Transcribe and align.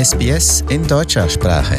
SBS 0.00 0.64
in 0.70 0.86
deutscher 0.86 1.28
Sprache. 1.28 1.76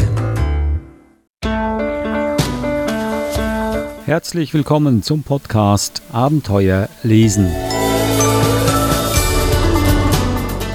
Herzlich 4.06 4.54
willkommen 4.54 5.02
zum 5.02 5.24
Podcast 5.24 6.04
Abenteuer 6.12 6.88
lesen. 7.02 7.48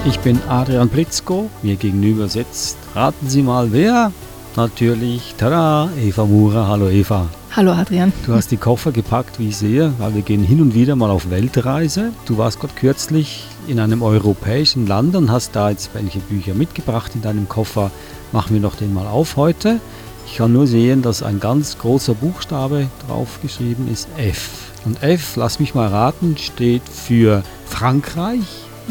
Ich 0.07 0.19
bin 0.19 0.41
Adrian 0.49 0.89
Blitzko, 0.89 1.49
mir 1.63 1.77
gegenüber 1.77 2.27
sitzt, 2.27 2.79
raten 2.97 3.29
Sie 3.29 3.43
mal 3.43 3.71
wer? 3.71 4.11
Natürlich, 4.57 5.37
tada, 5.39 5.89
Eva 6.03 6.25
Mura. 6.25 6.67
Hallo 6.67 6.89
Eva. 6.89 7.29
Hallo 7.55 7.71
Adrian. 7.71 8.13
Du 8.27 8.35
hast 8.35 8.51
die 8.51 8.57
Koffer 8.57 8.91
gepackt, 8.91 9.39
wie 9.39 9.51
ich 9.51 9.57
sehe, 9.57 9.93
weil 9.99 10.17
wir 10.17 10.23
gehen 10.23 10.43
hin 10.43 10.61
und 10.61 10.75
wieder 10.75 10.97
mal 10.97 11.11
auf 11.11 11.31
Weltreise. 11.31 12.13
Du 12.25 12.39
warst 12.39 12.59
gerade 12.59 12.75
kürzlich 12.75 13.45
in 13.69 13.81
einem 13.81 14.03
europäischen 14.03 14.87
Land 14.87 15.15
und 15.17 15.31
hast 15.31 15.55
da 15.57 15.71
jetzt 15.71 15.91
welche 15.95 16.19
Bücher 16.21 16.55
mitgebracht 16.55 17.13
in 17.15 17.23
deinem 17.23 17.49
Koffer. 17.49 17.91
Machen 18.33 18.55
wir 18.55 18.61
noch 18.61 18.77
den 18.77 18.95
mal 18.95 19.07
auf 19.07 19.37
heute. 19.37 19.81
Ich 20.27 20.37
kann 20.37 20.53
nur 20.53 20.67
sehen, 20.67 21.03
dass 21.03 21.23
ein 21.23 21.41
ganz 21.41 21.79
großer 21.79 22.15
Buchstabe 22.15 22.89
drauf 23.07 23.39
geschrieben 23.43 23.89
ist 23.93 24.09
F. 24.17 24.51
Und 24.85 25.03
F, 25.03 25.37
lass 25.37 25.61
mich 25.61 25.75
mal 25.75 25.89
raten, 25.89 26.37
steht 26.37 26.83
für 26.89 27.43
Frankreich. 27.67 28.45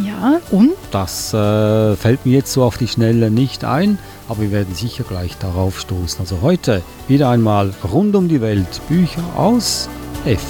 Ja, 0.06 0.42
und? 0.52 0.74
Das 0.92 1.34
äh, 1.34 1.96
fällt 1.96 2.26
mir 2.26 2.34
jetzt 2.34 2.52
so 2.52 2.64
auf 2.64 2.78
die 2.78 2.88
Schnelle 2.88 3.32
nicht 3.32 3.64
ein 3.64 3.98
aber 4.28 4.42
wir 4.42 4.52
werden 4.52 4.74
sicher 4.74 5.04
gleich 5.04 5.38
darauf 5.38 5.80
stoßen. 5.80 6.20
Also 6.20 6.42
heute 6.42 6.82
wieder 7.08 7.30
einmal 7.30 7.74
rund 7.92 8.16
um 8.16 8.28
die 8.28 8.42
Welt 8.42 8.82
Bücher 8.88 9.24
aus 9.36 9.90
F. 10.26 10.42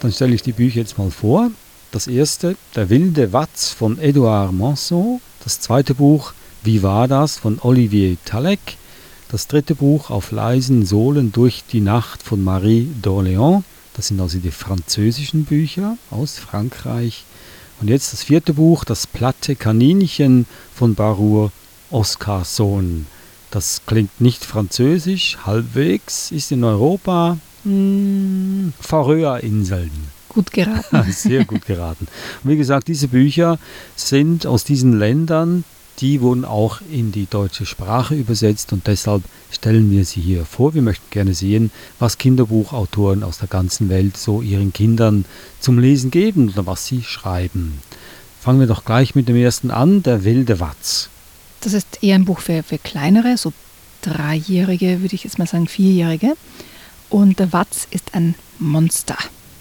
Dann 0.00 0.12
stelle 0.12 0.34
ich 0.34 0.42
die 0.42 0.52
Bücher 0.52 0.80
jetzt 0.80 0.96
mal 0.96 1.10
vor. 1.10 1.50
Das 1.90 2.06
erste, 2.06 2.56
Der 2.76 2.88
wilde 2.88 3.32
Watz 3.32 3.70
von 3.70 3.98
Edouard 3.98 4.52
Manson. 4.52 5.20
Das 5.42 5.60
zweite 5.60 5.94
Buch, 5.94 6.34
Wie 6.62 6.82
war 6.82 7.08
das 7.08 7.38
von 7.38 7.58
Olivier 7.62 8.16
Talek. 8.24 8.76
Das 9.30 9.48
dritte 9.48 9.74
Buch, 9.74 10.10
Auf 10.10 10.30
leisen 10.30 10.86
Sohlen 10.86 11.32
durch 11.32 11.64
die 11.72 11.80
Nacht 11.80 12.22
von 12.22 12.44
Marie 12.44 12.88
d'Orléans. 13.02 13.62
Das 13.94 14.08
sind 14.08 14.20
also 14.20 14.38
die 14.38 14.52
französischen 14.52 15.44
Bücher 15.44 15.96
aus 16.10 16.38
Frankreich. 16.38 17.24
Und 17.80 17.88
jetzt 17.88 18.12
das 18.12 18.22
vierte 18.22 18.54
Buch, 18.54 18.84
Das 18.84 19.06
platte 19.06 19.56
Kaninchen 19.56 20.46
von 20.74 20.94
Barur 20.94 21.50
Oscarson. 21.90 23.06
Das 23.50 23.82
klingt 23.86 24.20
nicht 24.20 24.44
französisch, 24.44 25.38
halbwegs, 25.44 26.30
ist 26.30 26.52
in 26.52 26.62
Europa 26.62 27.38
hm, 27.68 28.72
Färöerinseln. 28.80 29.90
Gut 30.28 30.52
geraten. 30.52 31.04
Sehr 31.12 31.44
gut 31.44 31.66
geraten. 31.66 32.06
Und 32.42 32.50
wie 32.50 32.56
gesagt, 32.56 32.88
diese 32.88 33.08
Bücher 33.08 33.58
sind 33.96 34.46
aus 34.46 34.64
diesen 34.64 34.98
Ländern, 34.98 35.64
die 35.98 36.20
wurden 36.20 36.44
auch 36.44 36.80
in 36.92 37.12
die 37.12 37.26
deutsche 37.26 37.66
Sprache 37.66 38.14
übersetzt 38.14 38.72
und 38.72 38.86
deshalb 38.86 39.24
stellen 39.50 39.90
wir 39.90 40.04
sie 40.04 40.20
hier 40.20 40.44
vor. 40.44 40.74
Wir 40.74 40.82
möchten 40.82 41.10
gerne 41.10 41.34
sehen, 41.34 41.70
was 41.98 42.18
Kinderbuchautoren 42.18 43.22
aus 43.22 43.38
der 43.38 43.48
ganzen 43.48 43.88
Welt 43.88 44.16
so 44.16 44.40
ihren 44.40 44.72
Kindern 44.72 45.24
zum 45.60 45.78
Lesen 45.78 46.10
geben 46.10 46.50
oder 46.50 46.66
was 46.66 46.86
sie 46.86 47.02
schreiben. 47.02 47.80
Fangen 48.40 48.60
wir 48.60 48.68
doch 48.68 48.84
gleich 48.84 49.14
mit 49.14 49.28
dem 49.28 49.36
ersten 49.36 49.70
an, 49.70 50.02
Der 50.02 50.24
wilde 50.24 50.60
Watz. 50.60 51.08
Das 51.60 51.72
ist 51.72 52.02
eher 52.02 52.14
ein 52.14 52.24
Buch 52.24 52.38
für, 52.38 52.62
für 52.62 52.78
kleinere, 52.78 53.36
so 53.36 53.52
Dreijährige, 54.02 55.02
würde 55.02 55.16
ich 55.16 55.24
jetzt 55.24 55.38
mal 55.38 55.48
sagen, 55.48 55.66
Vierjährige. 55.66 56.36
Und 57.10 57.38
der 57.38 57.52
Watz 57.52 57.86
ist 57.90 58.14
ein 58.14 58.34
Monster. 58.58 59.16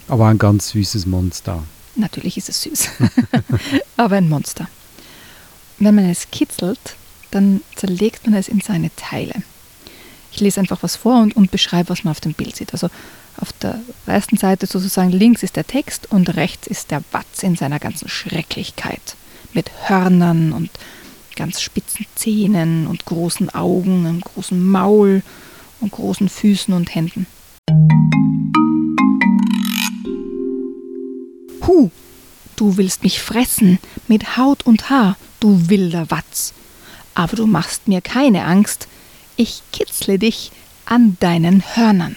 Aber 0.08 0.28
ein 0.28 0.38
ganz 0.38 0.70
süßes 0.70 1.06
Monster. 1.06 1.64
Natürlich 1.96 2.38
ist 2.38 2.50
es 2.50 2.62
süß, 2.62 2.90
aber 3.98 4.18
ein 4.18 4.30
Monster. 4.30 4.68
Wenn 5.80 5.96
man 5.96 6.10
es 6.10 6.30
kitzelt, 6.32 6.96
dann 7.32 7.62
zerlegt 7.76 8.26
man 8.26 8.36
es 8.36 8.48
in 8.48 8.62
seine 8.62 8.92
Teile. 8.96 9.34
Ich 10.32 10.40
lese 10.40 10.60
einfach 10.60 10.84
was 10.84 10.96
vor 10.96 11.22
und, 11.22 11.36
und 11.36 11.52
beschreibe, 11.52 11.90
was 11.90 12.04
man 12.04 12.12
auf 12.12 12.22
dem 12.22 12.34
Bild 12.34 12.56
sieht. 12.56 12.74
Also 12.74 12.90
auf 13.38 13.52
der 13.54 13.82
ersten 14.06 14.38
Seite 14.38 14.68
sozusagen 14.68 15.12
links 15.12 15.44
ist 15.44 15.56
der 15.56 15.66
Text 15.66 16.12
und 16.12 16.36
rechts 16.36 16.68
ist 16.68 16.92
der 16.92 17.04
Watz 17.12 17.44
in 17.44 17.56
seiner 17.56 17.80
ganzen 17.80 18.10
Schrecklichkeit. 18.10 19.16
Mit 19.54 19.72
Hörnern 19.88 20.52
und 20.52 20.70
ganz 21.36 21.62
spitzen 21.62 22.06
Zähnen 22.16 22.88
und 22.88 23.06
großen 23.06 23.50
Augen, 23.52 24.06
einem 24.06 24.22
großen 24.22 24.64
Maul 24.64 25.24
und 25.80 25.92
großen 25.92 26.30
Füßen 26.30 26.74
und 26.74 26.94
Händen. 26.94 27.28
Hu, 31.68 31.92
du 32.56 32.78
willst 32.78 33.04
mich 33.04 33.22
fressen 33.22 33.78
mit 34.08 34.38
Haut 34.38 34.66
und 34.66 34.90
Haar 34.90 35.18
du 35.42 35.70
wilder 35.70 36.10
Watz. 36.10 36.54
Aber 37.14 37.36
du 37.36 37.46
machst 37.46 37.88
mir 37.88 38.02
keine 38.02 38.46
Angst, 38.46 38.88
ich 39.36 39.62
kitzle 39.74 40.18
dich 40.18 40.52
an 40.86 41.18
deinen 41.20 41.62
Hörnern. 41.76 42.16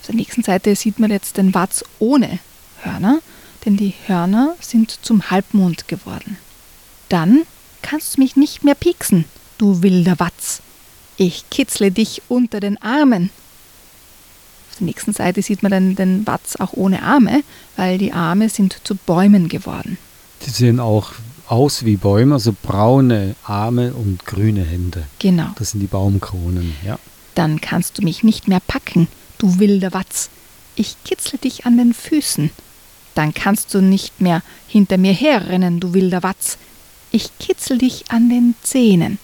Auf 0.00 0.06
der 0.06 0.14
nächsten 0.14 0.42
Seite 0.42 0.74
sieht 0.74 0.98
man 0.98 1.10
jetzt 1.10 1.36
den 1.36 1.54
Watz 1.54 1.84
ohne 1.98 2.38
Hörner, 2.82 3.20
denn 3.64 3.76
die 3.76 3.94
Hörner 4.06 4.56
sind 4.60 4.98
zum 5.02 5.30
Halbmond 5.30 5.86
geworden. 5.86 6.38
Dann 7.08 7.42
kannst 7.82 8.16
du 8.16 8.22
mich 8.22 8.36
nicht 8.36 8.64
mehr 8.64 8.74
pieksen, 8.74 9.26
du 9.58 9.82
wilder 9.82 10.18
Watz. 10.18 10.62
Ich 11.18 11.44
kitzle 11.50 11.92
dich 11.92 12.22
unter 12.28 12.58
den 12.58 12.80
Armen. 12.80 13.30
Der 14.82 14.86
nächsten 14.86 15.12
Seite 15.12 15.42
sieht 15.42 15.62
man 15.62 15.70
dann 15.70 15.94
den 15.94 16.26
Watz 16.26 16.56
auch 16.56 16.72
ohne 16.72 17.04
Arme, 17.04 17.44
weil 17.76 17.98
die 17.98 18.12
Arme 18.12 18.48
sind 18.48 18.80
zu 18.82 18.96
Bäumen 18.96 19.48
geworden. 19.48 19.96
Die 20.44 20.50
sehen 20.50 20.80
auch 20.80 21.12
aus 21.46 21.84
wie 21.84 21.94
Bäume, 21.94 22.34
also 22.34 22.52
braune 22.64 23.36
Arme 23.44 23.94
und 23.94 24.26
grüne 24.26 24.64
Hände. 24.64 25.04
Genau. 25.20 25.50
Das 25.56 25.70
sind 25.70 25.82
die 25.82 25.86
Baumkronen, 25.86 26.74
ja. 26.84 26.98
Dann 27.36 27.60
kannst 27.60 27.98
du 27.98 28.02
mich 28.02 28.24
nicht 28.24 28.48
mehr 28.48 28.58
packen, 28.58 29.06
du 29.38 29.60
wilder 29.60 29.92
Watz. 29.92 30.30
Ich 30.74 30.96
kitzle 31.04 31.38
dich 31.38 31.64
an 31.64 31.76
den 31.76 31.94
Füßen. 31.94 32.50
Dann 33.14 33.34
kannst 33.34 33.72
du 33.74 33.80
nicht 33.80 34.20
mehr 34.20 34.42
hinter 34.66 34.98
mir 34.98 35.12
herrennen, 35.12 35.78
du 35.78 35.94
wilder 35.94 36.24
Watz. 36.24 36.58
Ich 37.12 37.30
kitzel 37.38 37.78
dich 37.78 38.10
an 38.10 38.28
den 38.28 38.56
Zähnen. 38.64 39.18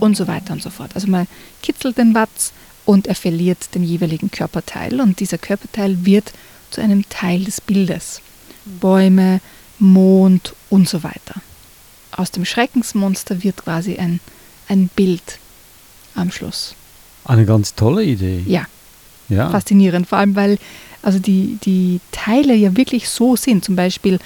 Und 0.00 0.16
so 0.16 0.26
weiter 0.26 0.52
und 0.52 0.62
so 0.62 0.70
fort. 0.70 0.90
Also 0.94 1.08
man 1.08 1.26
kitzelt 1.62 1.98
den 1.98 2.14
Watz 2.14 2.52
und 2.84 3.06
er 3.06 3.14
verliert 3.14 3.74
den 3.74 3.84
jeweiligen 3.84 4.30
Körperteil 4.30 5.00
und 5.00 5.20
dieser 5.20 5.38
Körperteil 5.38 6.04
wird 6.04 6.32
zu 6.70 6.80
einem 6.80 7.08
Teil 7.08 7.44
des 7.44 7.60
Bildes. 7.60 8.20
Bäume, 8.64 9.40
Mond 9.78 10.54
und 10.70 10.88
so 10.88 11.02
weiter. 11.02 11.40
Aus 12.12 12.30
dem 12.30 12.44
Schreckensmonster 12.44 13.42
wird 13.42 13.64
quasi 13.64 13.96
ein, 13.96 14.20
ein 14.68 14.88
Bild 14.94 15.38
am 16.14 16.30
Schluss. 16.30 16.74
Eine 17.24 17.46
ganz 17.46 17.74
tolle 17.74 18.04
Idee. 18.04 18.42
Ja. 18.46 18.66
ja. 19.28 19.50
Faszinierend, 19.50 20.06
vor 20.06 20.18
allem 20.18 20.36
weil 20.36 20.58
also 21.04 21.18
die, 21.18 21.58
die 21.64 22.00
Teile 22.12 22.54
ja 22.54 22.76
wirklich 22.76 23.08
so 23.08 23.36
sind. 23.36 23.64
Zum 23.64 23.76
Beispiel 23.76 24.18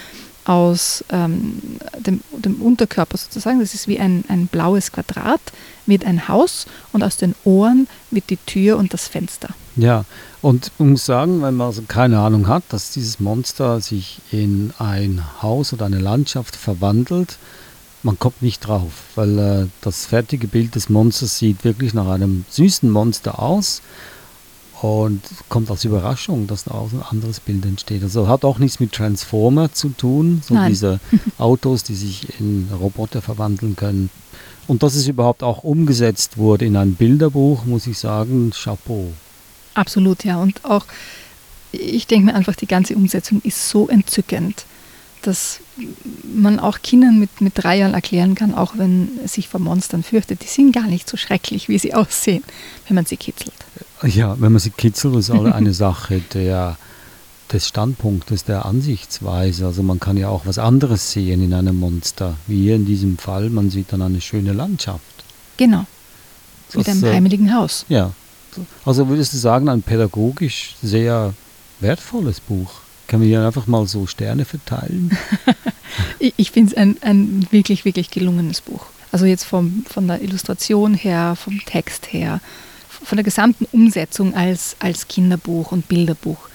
aus 0.48 1.04
ähm, 1.10 1.60
dem, 1.98 2.22
dem, 2.32 2.62
Unterkörper 2.62 3.19
sozusagen, 3.19 3.60
das 3.60 3.75
ist 3.75 3.86
wie 3.86 4.00
ein, 4.00 4.25
ein 4.28 4.47
blaues 4.47 4.92
Quadrat, 4.92 5.41
wird 5.84 6.06
ein 6.06 6.26
Haus 6.26 6.66
und 6.92 7.04
aus 7.04 7.19
den 7.19 7.34
Ohren 7.44 7.86
wird 8.10 8.31
die 8.31 8.38
Tür 8.38 8.78
und 8.78 8.94
das 8.94 9.08
Fenster. 9.08 9.50
Ja, 9.76 10.06
und 10.41 10.72
ich 10.78 10.84
muss 10.84 11.04
sagen, 11.04 11.42
wenn 11.42 11.54
man 11.54 11.66
also 11.66 11.82
keine 11.87 12.19
Ahnung 12.20 12.48
hat, 12.48 12.62
dass 12.70 12.92
dieses 12.92 13.20
Monster 13.20 13.81
sich 13.81 14.20
in 14.32 14.72
ein 14.78 15.22
Haus 15.42 15.75
oder 15.75 15.84
eine 15.84 15.98
Landschaft 15.98 16.56
verwandelt, 16.56 17.37
man 18.02 18.19
kommt 18.19 18.40
nicht 18.40 18.67
drauf, 18.67 18.93
weil 19.17 19.38
äh, 19.38 19.67
das 19.82 20.06
fertige 20.06 20.46
Bild 20.46 20.76
des 20.76 20.88
Monsters 20.88 21.38
sieht 21.38 21.64
wirklich 21.64 21.93
nach 21.93 22.08
einem 22.08 22.46
süßen 22.49 22.88
Monster 22.88 23.38
aus 23.38 23.82
und 24.82 25.22
kommt 25.48 25.70
als 25.70 25.84
Überraschung, 25.84 26.46
dass 26.46 26.64
da 26.64 26.72
auch 26.72 26.92
ein 26.92 27.02
anderes 27.02 27.40
Bild 27.40 27.64
entsteht. 27.64 28.02
Also 28.02 28.28
hat 28.28 28.44
auch 28.44 28.58
nichts 28.58 28.80
mit 28.80 28.92
Transformer 28.92 29.72
zu 29.72 29.88
tun, 29.90 30.42
so 30.44 30.54
Nein. 30.54 30.70
diese 30.70 31.00
Autos, 31.38 31.82
die 31.82 31.94
sich 31.94 32.40
in 32.40 32.69
Roboter 32.78 33.20
verwandeln 33.22 33.76
können. 33.76 34.10
Und 34.66 34.82
dass 34.82 34.94
es 34.94 35.08
überhaupt 35.08 35.42
auch 35.42 35.64
umgesetzt 35.64 36.36
wurde 36.36 36.66
in 36.66 36.76
ein 36.76 36.94
Bilderbuch, 36.94 37.64
muss 37.64 37.86
ich 37.86 37.98
sagen, 37.98 38.50
Chapeau. 38.50 39.12
Absolut, 39.75 40.25
ja. 40.25 40.38
Und 40.38 40.64
auch, 40.64 40.84
ich 41.72 42.06
denke 42.06 42.26
mir 42.26 42.34
einfach, 42.34 42.54
die 42.54 42.66
ganze 42.66 42.94
Umsetzung 42.94 43.40
ist 43.42 43.69
so 43.69 43.88
entzückend, 43.88 44.64
dass 45.28 45.60
man 46.25 46.58
auch 46.58 46.80
Kindern 46.82 47.19
mit, 47.19 47.40
mit 47.40 47.52
drei 47.56 47.78
Jahren 47.78 47.92
erklären 47.94 48.34
kann, 48.34 48.54
auch 48.54 48.78
wenn 48.78 49.10
es 49.22 49.34
sich 49.34 49.48
vor 49.48 49.60
Monstern 49.60 50.02
fürchtet, 50.02 50.42
die 50.42 50.46
sind 50.46 50.72
gar 50.72 50.86
nicht 50.86 51.08
so 51.08 51.16
schrecklich, 51.16 51.69
wie 51.69 51.78
sie 51.78 51.94
aussehen, 52.00 52.42
wenn 52.86 52.94
man 52.94 53.04
sie 53.04 53.16
kitzelt. 53.16 53.52
Ja, 54.02 54.40
wenn 54.40 54.52
man 54.52 54.60
sie 54.60 54.70
kitzelt, 54.70 55.14
ist 55.16 55.30
auch 55.30 55.44
eine 55.44 55.75
Sache 55.84 56.22
der, 56.32 56.78
des 57.52 57.69
Standpunktes, 57.69 58.44
der 58.44 58.64
Ansichtsweise. 58.64 59.66
Also 59.66 59.82
man 59.82 60.00
kann 60.00 60.16
ja 60.16 60.28
auch 60.28 60.46
was 60.46 60.58
anderes 60.58 61.12
sehen 61.12 61.42
in 61.42 61.52
einem 61.52 61.78
Monster, 61.78 62.36
wie 62.46 62.62
hier 62.62 62.76
in 62.76 62.86
diesem 62.86 63.19
Fall, 63.19 63.50
man 63.50 63.70
sieht 63.70 63.92
dann 63.92 64.02
eine 64.02 64.20
schöne 64.20 64.54
Landschaft. 64.54 65.02
Genau. 65.58 65.84
Mit 66.75 66.86
Das, 66.86 66.88
einem 66.88 67.04
äh, 67.04 67.12
heimeligen 67.12 67.54
Haus. 67.54 67.84
Ja. 67.88 68.12
Also 68.84 69.08
würdest 69.08 69.34
du 69.34 69.36
sagen, 69.36 69.69
ein 69.69 69.82
pädagogisch 69.82 70.75
sehr 70.82 71.34
wertvolles 71.80 72.40
Buch? 72.40 72.70
Kann 73.08 73.20
man 73.20 73.28
hier 73.28 73.44
einfach 73.44 73.66
mal 73.66 73.87
so 73.87 74.06
Sterne 74.06 74.44
verteilen? 74.44 75.16
Ich, 76.20 76.34
ich 76.37 76.50
finde 76.50 76.72
es 76.72 76.76
ein, 76.76 76.96
ein 77.00 77.46
wirklich, 77.50 77.84
wirklich 77.84 78.10
gelungenes 78.10 78.60
Buch. 78.60 78.87
Also 79.10 79.25
jetzt 79.25 79.44
vom, 79.44 79.84
von 79.88 80.06
der 80.06 80.20
Illustration 80.20 80.94
her, 80.94 81.34
vom 81.34 81.64
Text 81.64 82.12
her, 82.12 82.40
von 82.88 83.16
der 83.16 83.25
gesamten 83.25 83.66
Umsetzung 83.72 84.34
als, 84.34 84.76
als 84.81 85.08
Kinderbuch 85.08 85.72
und 85.72 85.88
Bilderbuch 85.88 86.49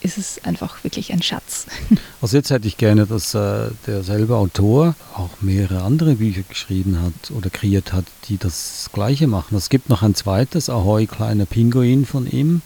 ist 0.00 0.18
es 0.18 0.44
einfach 0.44 0.84
wirklich 0.84 1.12
ein 1.12 1.22
Schatz. 1.22 1.66
Also 2.22 2.38
jetzt 2.38 2.50
hätte 2.50 2.66
ich 2.66 2.76
gerne, 2.76 3.06
dass 3.06 3.34
äh, 3.34 3.70
derselbe 3.86 4.36
Autor 4.36 4.94
auch 5.14 5.30
mehrere 5.40 5.82
andere 5.82 6.16
Bücher 6.16 6.42
geschrieben 6.48 7.00
hat 7.00 7.30
oder 7.30 7.50
kreiert 7.50 7.92
hat, 7.92 8.04
die 8.28 8.36
das 8.36 8.88
gleiche 8.92 9.26
machen. 9.26 9.56
Es 9.56 9.68
gibt 9.68 9.88
noch 9.88 10.02
ein 10.02 10.14
zweites, 10.14 10.70
Ahoi, 10.70 11.06
kleiner 11.06 11.44
Pinguin 11.44 12.06
von 12.06 12.26
ihm. 12.26 12.62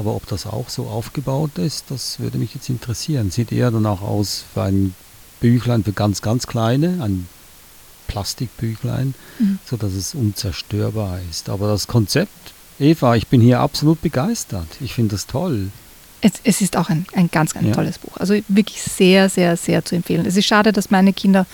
Aber 0.00 0.16
ob 0.16 0.26
das 0.26 0.46
auch 0.46 0.70
so 0.70 0.86
aufgebaut 0.86 1.58
ist, 1.58 1.84
das 1.90 2.18
würde 2.20 2.38
mich 2.38 2.54
jetzt 2.54 2.70
interessieren. 2.70 3.30
Sieht 3.30 3.52
eher 3.52 3.70
dann 3.70 3.84
auch 3.84 4.00
aus 4.00 4.44
wie 4.54 4.60
ein 4.60 4.94
Büchlein 5.40 5.84
für 5.84 5.92
ganz, 5.92 6.22
ganz 6.22 6.46
kleine, 6.46 7.02
ein 7.04 7.28
Plastikbüchlein, 8.08 9.14
Mhm. 9.38 9.58
so 9.68 9.76
dass 9.76 9.92
es 9.92 10.14
unzerstörbar 10.14 11.20
ist. 11.30 11.48
Aber 11.50 11.68
das 11.68 11.86
Konzept, 11.86 12.32
Eva, 12.78 13.14
ich 13.14 13.26
bin 13.26 13.42
hier 13.42 13.60
absolut 13.60 14.00
begeistert. 14.00 14.66
Ich 14.80 14.94
finde 14.94 15.14
das 15.16 15.26
toll. 15.26 15.68
Es, 16.22 16.32
es 16.44 16.62
ist 16.62 16.78
auch 16.78 16.88
ein, 16.88 17.04
ein 17.14 17.30
ganz, 17.30 17.52
ganz 17.52 17.66
Ja. 17.66 17.74
tolles 17.74 17.98
Buch. 17.98 18.16
Also 18.16 18.34
wirklich 18.48 18.80
sehr, 18.82 19.28
sehr, 19.28 19.56
sehr 19.58 19.84
zu 19.84 19.94
empfehlen. 19.96 20.24
Es 20.24 20.36
ist 20.36 20.46
schade, 20.46 20.72
dass 20.72 20.90
meine 20.90 21.12
Kinder 21.12 21.44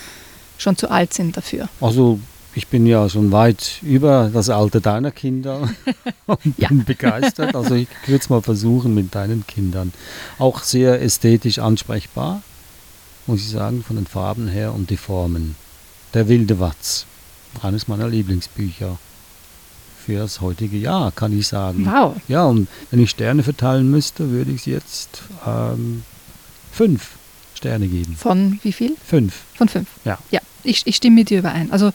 schon 0.57 0.77
zu 0.77 0.89
alt 0.89 1.13
sind 1.13 1.35
dafür. 1.35 1.67
Also 1.81 2.19
ich 2.57 2.67
bin 2.67 2.87
ja 2.87 3.07
schon 3.07 3.31
weit 3.31 3.83
über 3.83 4.31
das 4.33 4.49
Alter 4.49 4.81
deiner 4.81 5.11
Kinder 5.11 5.69
und 6.25 6.57
bin 6.57 6.85
begeistert. 6.85 7.55
Also 7.55 7.75
ich 7.75 7.87
würde 8.07 8.19
es 8.19 8.29
mal 8.29 8.41
versuchen 8.41 8.95
mit 8.95 9.13
deinen 9.13 9.45
Kindern. 9.45 9.93
Auch 10.39 10.63
sehr 10.63 10.99
ästhetisch 10.99 11.59
ansprechbar, 11.59 12.41
muss 13.27 13.41
ich 13.41 13.49
sagen, 13.49 13.83
von 13.83 13.95
den 13.95 14.07
Farben 14.07 14.47
her 14.47 14.73
und 14.73 14.89
die 14.89 14.97
Formen. 14.97 15.55
Der 16.15 16.27
wilde 16.27 16.59
Watz, 16.59 17.05
eines 17.61 17.87
meiner 17.87 18.07
Lieblingsbücher 18.07 18.97
für 20.03 20.17
das 20.17 20.41
heutige 20.41 20.77
Jahr, 20.77 21.11
kann 21.11 21.37
ich 21.37 21.47
sagen. 21.47 21.85
Wow. 21.85 22.15
Ja, 22.27 22.45
und 22.45 22.67
wenn 22.89 22.99
ich 22.99 23.11
Sterne 23.11 23.43
verteilen 23.43 23.91
müsste, 23.91 24.31
würde 24.31 24.51
ich 24.51 24.65
jetzt 24.65 25.21
ähm, 25.45 26.01
fünf 26.71 27.17
Sterne 27.53 27.87
geben. 27.87 28.15
Von 28.15 28.59
wie 28.63 28.73
viel? 28.73 28.95
Fünf. 29.05 29.43
Von 29.53 29.69
fünf. 29.69 29.89
Ja. 30.05 30.17
Ja, 30.31 30.39
ich, 30.63 30.87
ich 30.87 30.95
stimme 30.95 31.17
mit 31.17 31.29
dir 31.29 31.39
überein. 31.39 31.71
Also 31.71 31.91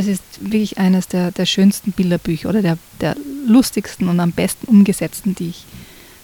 es 0.00 0.06
ist 0.06 0.22
wirklich 0.40 0.78
eines 0.78 1.08
der, 1.08 1.30
der 1.30 1.46
schönsten 1.46 1.92
Bilderbücher 1.92 2.48
oder 2.48 2.62
der, 2.62 2.78
der 3.00 3.16
lustigsten 3.46 4.08
und 4.08 4.18
am 4.18 4.32
besten 4.32 4.66
umgesetzten, 4.66 5.34
die 5.34 5.50
ich, 5.50 5.66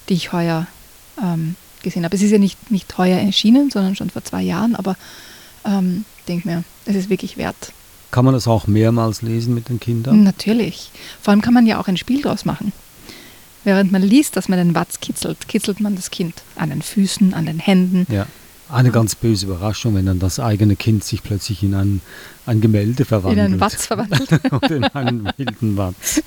die 0.09 0.15
ich 0.15 0.33
heuer 0.33 0.67
ähm, 1.23 1.57
gesehen 1.83 2.05
habe. 2.05 2.17
Es 2.17 2.23
ist 2.23 2.31
ja 2.31 2.39
nicht, 2.39 2.71
nicht 2.71 2.97
heuer 2.97 3.19
erschienen, 3.19 3.71
sondern 3.71 3.95
schon 3.95 4.11
vor 4.11 4.25
zwei 4.25 4.43
Jahren, 4.43 4.75
aber 4.75 4.97
ähm, 5.65 6.07
denke 6.27 6.49
mir, 6.49 6.65
es 6.87 6.97
ist 6.97 7.11
wirklich 7.11 7.37
wert. 7.37 7.73
Kann 8.11 8.25
man 8.25 8.33
das 8.33 8.49
auch 8.49 8.67
mehrmals 8.67 9.21
lesen 9.21 9.55
mit 9.55 9.69
den 9.69 9.79
Kindern? 9.79 10.23
Natürlich. 10.23 10.91
Vor 11.21 11.33
allem 11.33 11.43
kann 11.43 11.53
man 11.55 11.67
ja 11.67 11.79
auch 11.79 11.89
ein 11.89 11.99
Spiel 11.99 12.23
draus 12.23 12.45
machen. 12.47 12.73
Während 13.65 13.93
man 13.93 14.03
liest, 14.03 14.37
dass 14.37 14.49
man 14.49 14.59
den 14.59 14.75
Watz 14.75 15.01
kitzelt, 15.01 15.49
kitzelt 15.49 15.81
man 15.81 15.97
das 15.97 16.11
Kind 16.11 16.43
an 16.55 16.71
den 16.71 16.83
Füßen, 16.83 17.35
an 17.35 17.45
den 17.47 17.59
Händen. 17.59 18.07
Ja. 18.11 18.27
Eine 18.69 18.91
ganz 18.91 19.15
böse 19.15 19.47
Überraschung, 19.47 19.95
wenn 19.95 20.07
dann 20.07 20.19
das 20.19 20.41
eigene 20.41 20.75
Kind 20.75 21.05
sich 21.05 21.23
plötzlich 21.23 21.63
in 21.63 21.75
ein, 21.75 22.01
ein 22.47 22.61
Gemälde 22.61 23.03
In 23.03 23.07
verwandelt. 23.07 23.47
einen 23.47 23.61
Watz 23.61 23.87
verwandelt. 23.87 24.29
Oder 24.53 24.71
in 24.77 24.85
einen 24.85 25.29
wilden 25.37 25.77
Watz. 25.77 26.21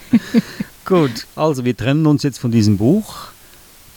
Gut, 0.86 1.28
also 1.36 1.66
wir 1.66 1.76
trennen 1.76 2.06
uns 2.06 2.24
jetzt 2.24 2.40
von 2.40 2.52
diesem 2.52 2.78
Buch, 2.78 3.28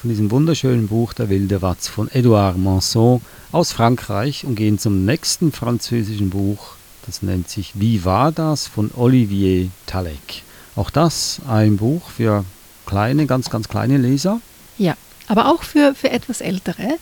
von 0.01 0.11
diesem 0.11 0.31
wunderschönen 0.33 0.89
Buch 0.89 1.13
Der 1.13 1.29
wilde 1.29 1.63
Watz 1.63 1.87
von 1.87 2.11
Edouard 2.11 2.59
Manson 2.59 3.21
aus 3.53 3.73
Frankreich 3.73 4.45
und 4.45 4.57
gehen 4.57 4.79
zum 4.79 5.05
nächsten 5.05 5.53
französischen 5.53 6.31
Buch. 6.31 6.75
Das 7.07 7.23
nennt 7.23 7.49
sich 7.49 7.73
Wie 7.75 8.05
war 8.05 8.33
das 8.33 8.67
von 8.67 8.91
Olivier 8.97 9.69
Talek. 9.87 10.43
Auch 10.75 10.91
das 10.91 11.41
ein 11.49 11.77
Buch 11.77 12.11
für 12.11 12.45
kleine, 12.87 13.27
ganz, 13.27 13.51
ganz 13.51 13.69
kleine 13.69 13.99
Leser. 13.99 14.41
Ja, 14.79 14.97
aber 15.29 15.53
auch 15.53 15.63
für, 15.63 15.95
für 15.95 16.11
etwas 16.11 16.41
Ältere, 16.41 16.99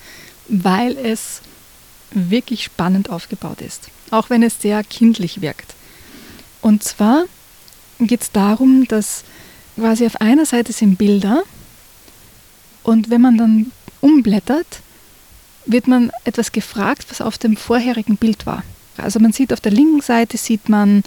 weil 0.51 0.97
es 0.97 1.41
wirklich 2.11 2.65
spannend 2.65 3.09
aufgebaut 3.09 3.61
ist, 3.61 3.89
auch 4.11 4.31
wenn 4.31 4.43
es 4.43 4.61
sehr 4.61 4.83
kindlich 4.85 5.41
wirkt. 5.41 5.75
Und 6.61 6.83
zwar 6.83 7.25
geht 8.01 8.23
es 8.23 8.33
darum, 8.33 8.87
dass 8.89 9.25
quasi 9.77 10.05
auf 10.05 10.21
einer 10.21 10.45
Seite 10.45 10.73
sind 10.73 10.99
Bilder 10.99 11.43
und 12.83 13.11
wenn 13.11 13.21
man 13.21 13.39
dann 13.39 13.73
umblättert, 14.01 14.81
wird 15.67 15.87
man 15.87 16.11
etwas 16.25 16.53
gefragt, 16.53 17.07
was 17.11 17.21
auf 17.21 17.39
dem 17.39 17.57
vorherigen 17.57 18.17
Bild 18.17 18.47
war. 18.47 18.65
Also 18.97 19.21
man 19.21 19.33
sieht 19.33 19.53
auf 19.53 19.61
der 19.61 19.73
linken 19.73 20.01
Seite 20.01 20.37
sieht 20.37 20.69
man 20.69 21.05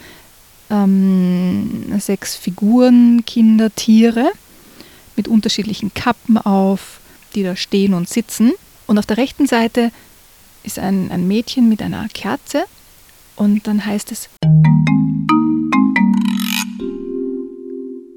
ähm, 0.69 1.99
sechs 1.99 2.35
Figuren, 2.35 3.23
Kinder, 3.25 3.73
Tiere 3.75 4.31
mit 5.15 5.27
unterschiedlichen 5.27 5.93
Kappen 5.93 6.37
auf, 6.37 6.99
die 7.35 7.43
da 7.43 7.55
stehen 7.55 7.93
und 7.93 8.09
sitzen. 8.09 8.53
Und 8.87 8.97
auf 8.97 9.05
der 9.05 9.17
rechten 9.17 9.47
Seite 9.47 9.91
ist 10.63 10.79
ein, 10.79 11.11
ein 11.11 11.27
Mädchen 11.27 11.69
mit 11.69 11.81
einer 11.81 12.07
Kerze 12.09 12.65
und 13.35 13.67
dann 13.67 13.85
heißt 13.85 14.11
es, 14.11 14.29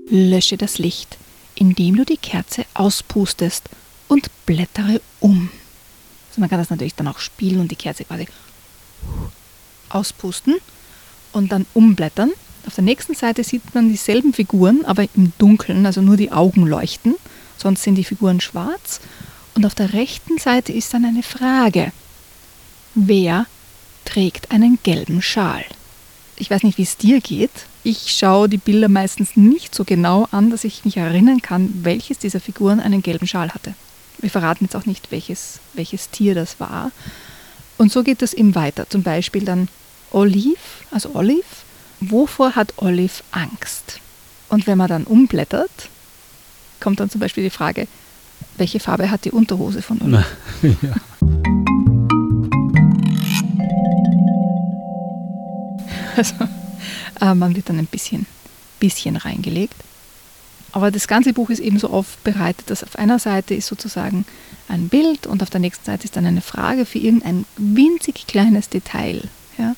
lösche 0.09 0.57
das 0.57 0.79
Licht, 0.79 1.19
indem 1.55 1.97
du 1.97 2.05
die 2.05 2.17
Kerze 2.17 2.65
auspustest 2.75 3.69
und 4.09 4.31
blättere 4.47 5.01
um. 5.21 5.51
Also 6.31 6.41
man 6.41 6.51
kann 6.51 6.59
das 6.59 6.71
natürlich 6.71 6.95
dann 6.95 7.09
auch 7.09 7.19
spielen 7.19 7.61
und 7.61 7.71
die 7.71 7.77
Kerze 7.77 8.05
quasi 8.05 8.27
auspusten 9.89 10.57
und 11.33 11.53
dann 11.53 11.67
umblättern. 11.75 12.33
Auf 12.67 12.75
der 12.75 12.85
nächsten 12.85 13.15
Seite 13.15 13.45
sieht 13.45 13.75
man 13.75 13.89
dieselben 13.89 14.33
Figuren, 14.33 14.85
aber 14.85 15.07
im 15.15 15.33
Dunkeln, 15.39 15.87
also 15.87 16.03
nur 16.03 16.17
die 16.17 16.33
Augen 16.33 16.67
leuchten, 16.67 17.15
sonst 17.57 17.83
sind 17.83 17.95
die 17.95 18.05
Figuren 18.05 18.41
schwarz. 18.41 19.01
Und 19.57 19.65
auf 19.65 19.75
der 19.75 19.95
rechten 19.95 20.37
Seite 20.37 20.71
ist 20.71 20.93
dann 20.93 21.07
eine 21.07 21.23
Frage. 21.23 21.91
Wer 22.95 23.47
trägt 24.05 24.51
einen 24.51 24.79
gelben 24.83 25.23
Schal? 25.23 25.65
Ich 26.37 26.51
weiß 26.51 26.63
nicht, 26.63 26.77
wie 26.77 26.83
es 26.83 26.99
dir 26.99 27.23
geht. 27.23 27.65
Ich 27.83 28.15
schaue 28.15 28.51
die 28.51 28.59
Bilder 28.59 28.91
meistens 28.91 29.35
nicht 29.35 29.75
so 29.75 29.85
genau 29.85 30.29
an, 30.31 30.51
dass 30.51 30.65
ich 30.65 30.85
mich 30.85 30.99
erinnern 30.99 31.41
kann, 31.41 31.71
welches 31.85 32.19
dieser 32.19 32.39
Figuren 32.39 32.81
einen 32.81 33.03
gelben 33.03 33.27
Schal 33.27 33.55
hatte. 33.55 33.75
Wir 34.19 34.29
verraten 34.29 34.65
jetzt 34.65 34.77
auch 34.77 34.85
nicht, 34.85 35.11
welches, 35.11 35.61
welches 35.73 36.11
Tier 36.11 36.35
das 36.35 36.61
war. 36.61 36.93
Und 37.79 37.91
so 37.91 38.03
geht 38.03 38.21
es 38.21 38.35
eben 38.35 38.55
weiter. 38.55 38.87
Zum 38.91 39.03
Beispiel 39.03 39.47
dann 39.47 39.69
Olive, 40.11 40.59
also 40.91 41.15
Olive. 41.15 41.45
Wovor 42.01 42.57
hat 42.57 42.75
Olive 42.77 43.23
Angst? 43.31 44.01
Und 44.51 44.67
wenn 44.67 44.77
man 44.77 44.89
dann 44.89 45.05
umblättert, 45.05 45.89
kommt 46.79 47.01
dann 47.01 47.09
zum 47.09 47.23
Beispiel 47.23 47.45
die 47.45 47.51
Frage, 47.51 47.89
welche 48.57 48.81
Farbe 48.81 49.11
hat 49.11 49.25
die 49.25 49.31
Unterhose 49.31 49.83
von 49.83 50.01
Olive? 50.03 50.25
ja. 50.63 50.95
Also 56.17 56.35
äh, 57.21 57.35
man 57.35 57.55
wird 57.55 57.69
dann 57.69 57.79
ein 57.79 57.87
bisschen, 57.87 58.27
bisschen 58.81 59.17
reingelegt. 59.17 59.75
Aber 60.73 60.91
das 60.91 61.09
ganze 61.09 61.33
Buch 61.33 61.51
ist 61.51 61.61
eben 61.61 61.79
so 61.79 61.89
aufbereitet, 61.89 62.69
dass 62.71 62.85
auf 62.85 62.97
einer 62.97 63.19
Seite 63.19 63.55
ist 63.55 63.67
sozusagen 63.67 64.27
ein 64.69 64.89
Bild 64.89 65.27
und 65.27 65.43
auf 65.43 65.51
der 65.51 65.61
nächsten 65.61 65.85
Seite 65.85 66.05
ist 66.05 66.17
dann 66.17 66.27
eine 66.27 66.43
Frage 66.43 66.85
für 66.85 66.99
irgendein 66.99 67.47
winzig 67.57 68.27
kleines 68.27 68.69
Detail. 68.69 69.23
Ja? 69.59 69.75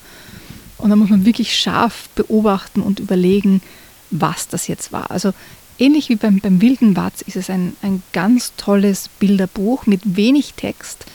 Und 0.79 0.91
da 0.91 0.97
muss 0.97 1.11
man 1.11 1.25
wirklich 1.25 1.57
scharf 1.57 2.09
beobachten 2.15 2.81
und 2.81 3.01
überlegen, 3.01 3.63
was 4.11 4.49
das 4.49 4.67
jetzt 4.67 4.93
war. 4.93 5.11
Also 5.11 5.35
ähnlich 5.79 6.09
wie 6.09 6.17
beim, 6.17 6.41
beim 6.41 6.61
Wilden 6.61 6.97
Watz 6.97 7.23
ist 7.23 7.37
es 7.37 7.51
ein, 7.51 7.77
ein 7.83 8.03
ganz 8.13 8.53
tolles 8.57 9.09
Bilderbuch 9.19 9.87
mit 9.87 10.17
wenig 10.17 10.55
Text, 10.55 11.07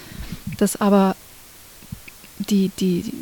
das 0.57 0.79
aber 0.79 1.15
die, 2.49 2.71
die, 2.79 3.13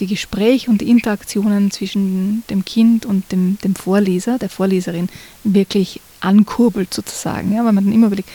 die 0.00 0.06
Gespräche 0.06 0.70
und 0.70 0.80
die 0.80 0.88
Interaktionen 0.88 1.70
zwischen 1.70 2.42
dem 2.50 2.64
Kind 2.64 3.06
und 3.06 3.30
dem, 3.32 3.58
dem 3.62 3.74
Vorleser, 3.74 4.38
der 4.38 4.48
Vorleserin, 4.48 5.08
wirklich 5.44 6.00
ankurbelt 6.20 6.92
sozusagen. 6.92 7.54
Ja, 7.54 7.64
weil 7.64 7.72
man 7.72 7.84
dann 7.84 7.94
immer 7.94 8.06
überlegt, 8.06 8.30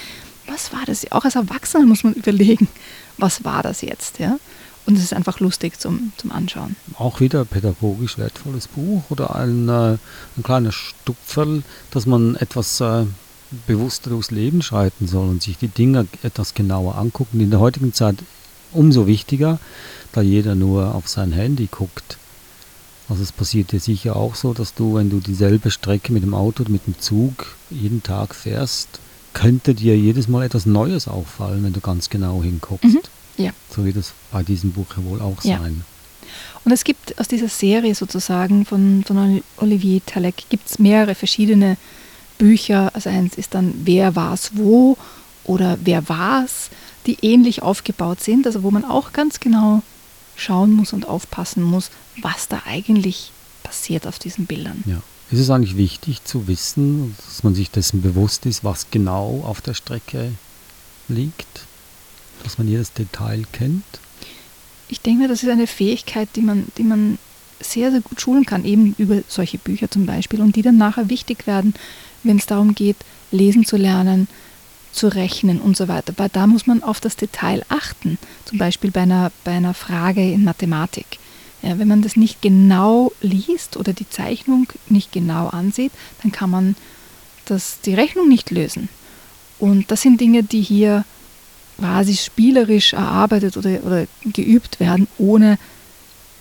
was 0.48 0.72
war 0.74 0.86
das? 0.86 1.12
Auch 1.12 1.26
als 1.26 1.36
Erwachsener 1.36 1.86
muss 1.86 2.04
man 2.04 2.14
überlegen, 2.14 2.68
was 3.18 3.44
war 3.44 3.64
das 3.64 3.82
jetzt? 3.82 4.20
Ja? 4.20 4.40
Und 4.86 4.98
es 4.98 5.04
ist 5.04 5.14
einfach 5.14 5.40
lustig 5.40 5.80
zum, 5.80 6.12
zum 6.18 6.32
Anschauen. 6.32 6.76
Auch 6.98 7.20
wieder 7.20 7.46
pädagogisch 7.46 8.18
wertvolles 8.18 8.68
Buch 8.68 9.04
oder 9.10 9.36
ein, 9.36 9.70
äh, 9.70 9.98
ein 10.38 10.44
kleiner 10.44 10.72
Stupferl, 10.72 11.64
dass 11.92 12.06
man 12.06 12.36
etwas 12.36 12.82
äh, 12.82 13.06
bewusster 13.68 14.12
durchs 14.12 14.32
Leben 14.32 14.62
schreiten 14.62 15.08
soll 15.08 15.30
und 15.30 15.44
sich 15.44 15.58
die 15.58 15.68
Dinge 15.68 16.08
etwas 16.24 16.54
genauer 16.54 16.96
angucken. 16.98 17.40
In 17.40 17.52
der 17.52 17.60
heutigen 17.60 17.94
Zeit 17.94 18.18
umso 18.72 19.08
wichtiger, 19.08 19.60
da 20.12 20.22
jeder 20.22 20.56
nur 20.56 20.96
auf 20.96 21.08
sein 21.08 21.32
Handy 21.32 21.68
guckt. 21.70 22.18
Also 23.10 23.24
es 23.24 23.32
passiert 23.32 23.72
dir 23.72 23.80
sicher 23.80 24.16
auch 24.16 24.36
so, 24.36 24.54
dass 24.54 24.76
du, 24.76 24.96
wenn 24.96 25.10
du 25.10 25.20
dieselbe 25.20 25.72
Strecke 25.72 26.14
mit 26.14 26.22
dem 26.22 26.36
Auto 26.36 26.62
oder 26.62 26.72
mit 26.72 26.86
dem 26.86 27.00
Zug 27.00 27.56
jeden 27.72 28.04
Tag 28.04 28.36
fährst, 28.36 29.00
könnte 29.34 29.74
dir 29.74 29.98
jedes 29.98 30.28
Mal 30.28 30.44
etwas 30.44 30.66
Neues 30.68 31.08
auffallen, 31.08 31.64
wenn 31.64 31.74
du 31.74 31.80
ganz 31.80 32.10
genau 32.10 32.44
hinguckst. 32.44 32.86
Mhm, 32.86 33.02
ja. 33.40 33.52
So 33.76 33.84
wird 33.86 33.96
es 33.96 34.14
bei 34.32 34.44
diesem 34.44 34.72
Buch 34.72 34.86
ja 34.96 35.04
wohl 35.04 35.22
auch 35.22 35.44
Ja. 35.44 35.58
sein. 35.60 35.84
Und 36.64 36.72
es 36.72 36.84
gibt 36.84 37.18
aus 37.20 37.28
dieser 37.28 37.48
Serie 37.48 37.96
sozusagen 37.96 38.66
von, 38.66 39.04
von 39.06 39.42
Olivier 39.58 40.06
Talek 40.06 40.44
gibt 40.50 40.70
es 40.70 40.78
mehrere 40.78 41.16
verschiedene 41.16 41.78
Bücher. 42.38 42.92
Also 42.94 43.10
eins 43.10 43.36
ist 43.36 43.54
dann 43.56 43.74
Wer 43.86 44.16
war's 44.16 44.52
wo 44.54 44.98
oder 45.46 45.78
Wer 45.84 46.08
war's, 46.10 46.70
die 47.08 47.18
ähnlich 47.22 47.64
aufgebaut 47.64 48.22
sind, 48.22 48.46
also 48.46 48.62
wo 48.62 48.70
man 48.70 48.86
auch 48.86 49.14
ganz 49.14 49.40
genau 49.40 49.82
schauen 50.36 50.72
muss 50.74 50.94
und 50.94 51.08
aufpassen 51.08 51.64
muss, 51.64 51.90
was 52.22 52.48
da 52.48 52.62
eigentlich 52.66 53.32
passiert 53.64 54.06
auf 54.06 54.20
diesen 54.20 54.46
Bildern. 54.46 54.84
Ja. 54.86 55.02
Ist 55.32 55.40
es 55.40 55.50
eigentlich 55.50 55.78
wichtig 55.78 56.24
zu 56.24 56.48
wissen, 56.48 57.16
dass 57.26 57.44
man 57.44 57.54
sich 57.56 57.70
dessen 57.72 58.02
bewusst 58.02 58.46
ist, 58.46 58.64
was 58.64 58.88
genau 58.92 59.44
auf 59.46 59.62
der 59.62 59.74
Strecke 59.76 60.32
liegt? 61.08 61.66
Dass 62.44 62.58
man 62.58 62.68
jedes 62.68 62.94
Detail 62.94 63.44
kennt? 63.52 63.84
Ich 64.88 65.02
denke 65.02 65.24
mir, 65.24 65.28
das 65.28 65.44
ist 65.44 65.50
eine 65.50 65.68
Fähigkeit, 65.68 66.30
die 66.36 66.42
man, 66.42 66.68
die 66.78 66.84
man 66.84 67.20
sehr, 67.60 67.92
sehr 67.92 68.02
gut 68.02 68.20
schulen 68.22 68.46
kann, 68.46 68.66
eben 68.66 68.96
über 68.98 69.22
solche 69.28 69.58
Bücher 69.58 69.92
zum 69.92 70.06
Beispiel, 70.06 70.42
und 70.42 70.56
die 70.56 70.62
dann 70.62 70.78
nachher 70.78 71.10
wichtig 71.10 71.46
werden, 71.46 71.74
wenn 72.24 72.38
es 72.38 72.46
darum 72.46 72.74
geht, 72.74 72.98
lesen 73.32 73.66
zu 73.66 73.78
lernen, 73.78 74.28
zu 74.92 75.08
rechnen 75.08 75.60
und 75.60 75.78
so 75.78 75.88
weiter. 75.88 76.14
Weil 76.18 76.30
da 76.30 76.48
muss 76.48 76.66
man 76.66 76.82
auf 76.82 77.00
das 77.00 77.16
Detail 77.16 77.64
achten, 77.70 78.18
zum 78.46 78.58
Beispiel 78.58 78.92
bei 78.92 79.02
einer, 79.02 79.32
bei 79.44 79.52
einer 79.52 79.74
Frage 79.74 80.32
in 80.32 80.44
Mathematik. 80.44 81.20
Ja, 81.62 81.78
wenn 81.78 81.90
man 81.90 82.02
das 82.02 82.16
nicht 82.16 82.42
genau 82.42 83.12
liest 83.22 83.76
oder 83.76 83.92
die 83.94 84.10
Zeichnung 84.10 84.68
nicht 84.88 85.12
genau 85.12 85.48
ansieht, 85.48 85.92
dann 86.24 86.32
kann 86.32 86.50
man 86.50 86.76
das, 87.46 87.82
die 87.82 87.94
Rechnung 87.94 88.30
nicht 88.30 88.50
lösen. 88.50 88.88
Und 89.60 89.92
das 89.92 90.02
sind 90.02 90.22
Dinge, 90.22 90.44
die 90.44 90.62
hier 90.62 91.04
quasi 91.80 92.16
spielerisch 92.16 92.94
erarbeitet 92.94 93.58
oder, 93.58 93.84
oder 93.84 94.06
geübt 94.26 94.80
werden, 94.80 95.08
ohne 95.18 95.58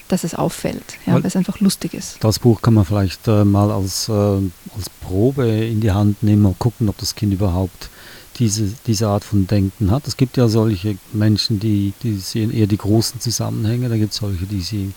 dass 0.09 0.25
es 0.25 0.35
auffällt, 0.35 0.97
ja, 1.07 1.15
Weil- 1.15 1.27
es 1.27 1.37
einfach 1.37 1.61
lustig 1.61 1.95
ist. 1.95 2.17
Das 2.21 2.39
Buch 2.39 2.63
kann 2.63 2.75
man 2.75 2.85
vielleicht 2.85 3.29
äh, 3.29 3.45
mal 3.45 3.71
als, 3.71 4.09
äh, 4.09 4.13
als 4.13 4.91
Probe 5.03 5.47
in 5.47 5.81
die 5.81 5.93
Hand 5.93 6.23
nehmen 6.23 6.47
und 6.47 6.59
gucken, 6.59 6.89
ob 6.89 6.97
das 6.99 7.15
Kind 7.15 7.33
überhaupt 7.35 7.91
diese, 8.39 8.73
diese 8.87 9.09
Art 9.09 9.25
von 9.25 9.47
Denken 9.47 9.91
hat. 9.91 10.07
Es 10.07 10.17
gibt 10.17 10.37
ja 10.37 10.49
solche 10.49 10.97
Menschen, 11.13 11.61
die, 11.61 11.93
die 12.03 12.17
sehen 12.17 12.53
eher 12.53 12.67
die 12.67 12.79
großen 12.79 13.21
Zusammenhänge. 13.21 13.89
Da 13.89 13.97
gibt 13.97 14.13
es 14.13 14.19
solche, 14.19 14.47
die 14.47 14.61
sehen, 14.61 14.95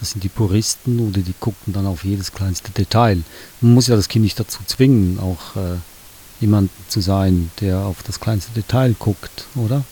das 0.00 0.12
sind 0.12 0.24
die 0.24 0.28
Puristen 0.28 0.98
oder 1.00 1.20
die 1.20 1.34
gucken 1.38 1.72
dann 1.72 1.86
auf 1.86 2.04
jedes 2.04 2.32
kleinste 2.32 2.70
Detail. 2.72 3.22
Man 3.60 3.74
muss 3.74 3.88
ja 3.88 3.96
das 3.96 4.08
Kind 4.08 4.24
nicht 4.24 4.40
dazu 4.40 4.60
zwingen, 4.66 5.18
auch 5.20 5.56
äh, 5.56 5.76
jemand 6.40 6.70
zu 6.88 7.00
sein, 7.00 7.50
der 7.60 7.80
auf 7.80 8.02
das 8.02 8.20
kleinste 8.20 8.52
Detail 8.52 8.94
guckt, 8.98 9.46
oder? 9.54 9.84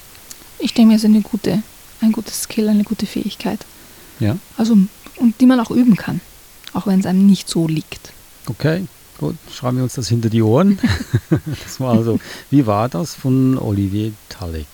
Ich 0.59 0.75
denke 0.75 0.95
es 0.95 1.03
ist 1.03 1.11
eine 1.11 1.21
gute, 1.21 1.63
ein 2.01 2.13
gutes 2.13 2.43
Skill, 2.43 2.69
eine 2.69 2.85
gute 2.85 3.07
Fähigkeit. 3.07 3.61
Ja. 4.21 4.37
Also, 4.57 4.77
und 5.17 5.41
die 5.41 5.47
man 5.47 5.61
auch 5.61 5.71
üben 5.71 5.97
kann, 5.97 6.21
auch 6.73 6.87
wenn 6.87 7.01
es 7.01 7.07
einem 7.07 7.27
nicht 7.27 7.49
so 7.49 7.67
liegt. 7.67 8.13
Okay, 8.47 8.87
gut, 9.19 9.37
schreiben 9.53 9.79
wir 9.79 9.85
uns 9.85 9.95
das 9.95 10.09
hinter 10.09 10.31
die 10.31 10.43
Ohren. 10.43 10.79
das 11.65 11.81
war 11.81 11.95
also, 11.95 12.19
wie 12.51 12.67
war 12.67 12.89
das 12.89 13.15
von 13.15 13.59
Olivier 13.59 14.13
Talek? 14.29 14.67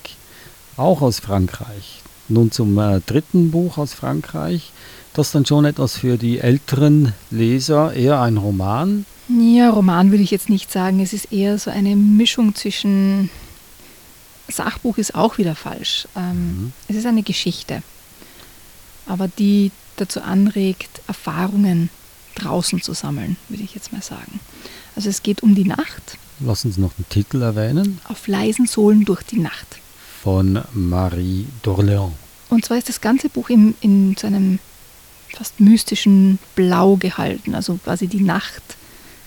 Auch 0.77 1.01
aus 1.01 1.19
Frankreich. 1.19 2.01
Nun 2.29 2.51
zum 2.51 2.77
äh, 2.77 3.01
dritten 3.05 3.51
Buch 3.51 3.77
aus 3.77 3.93
Frankreich. 3.93 4.71
Das 5.13 5.31
dann 5.31 5.45
schon 5.45 5.65
etwas 5.65 5.97
für 5.97 6.17
die 6.17 6.39
älteren 6.39 7.13
Leser, 7.29 7.93
eher 7.93 8.21
ein 8.21 8.37
Roman. 8.37 9.05
Ja, 9.29 9.69
Roman 9.69 10.11
würde 10.11 10.23
ich 10.23 10.31
jetzt 10.31 10.49
nicht 10.49 10.71
sagen. 10.71 10.99
Es 10.99 11.13
ist 11.13 11.31
eher 11.31 11.57
so 11.57 11.71
eine 11.71 11.95
Mischung 11.95 12.55
zwischen. 12.55 13.29
Sachbuch 14.49 14.97
ist 14.97 15.15
auch 15.15 15.37
wieder 15.37 15.55
falsch. 15.55 16.07
Ähm, 16.15 16.33
Mhm. 16.57 16.73
Es 16.89 16.97
ist 16.97 17.05
eine 17.05 17.23
Geschichte, 17.23 17.81
aber 19.07 19.27
die 19.29 19.71
dazu 19.95 20.21
anregt, 20.21 21.01
Erfahrungen 21.07 21.89
draußen 22.35 22.81
zu 22.81 22.93
sammeln, 22.93 23.37
würde 23.47 23.63
ich 23.63 23.73
jetzt 23.73 23.93
mal 23.93 24.01
sagen. 24.01 24.39
Also 24.95 25.09
es 25.09 25.23
geht 25.23 25.41
um 25.43 25.55
die 25.55 25.65
Nacht, 25.65 26.17
Lass 26.39 26.65
uns 26.65 26.77
noch 26.77 26.91
den 26.93 27.07
Titel 27.09 27.41
erwähnen. 27.41 28.01
auf 28.05 28.27
leisen 28.27 28.65
Sohlen 28.67 29.05
durch 29.05 29.23
die 29.23 29.39
Nacht. 29.39 29.77
Von 30.23 30.61
Marie 30.73 31.45
d'Orléans. 31.63 32.11
Und 32.49 32.65
zwar 32.65 32.77
ist 32.77 32.89
das 32.89 32.99
ganze 33.01 33.29
Buch 33.29 33.49
in, 33.49 33.75
in 33.81 34.15
so 34.19 34.27
einem 34.27 34.59
fast 35.33 35.59
mystischen 35.59 36.37
Blau 36.55 36.97
gehalten. 36.97 37.55
Also 37.55 37.75
quasi 37.83 38.07
die 38.07 38.21
Nacht 38.21 38.61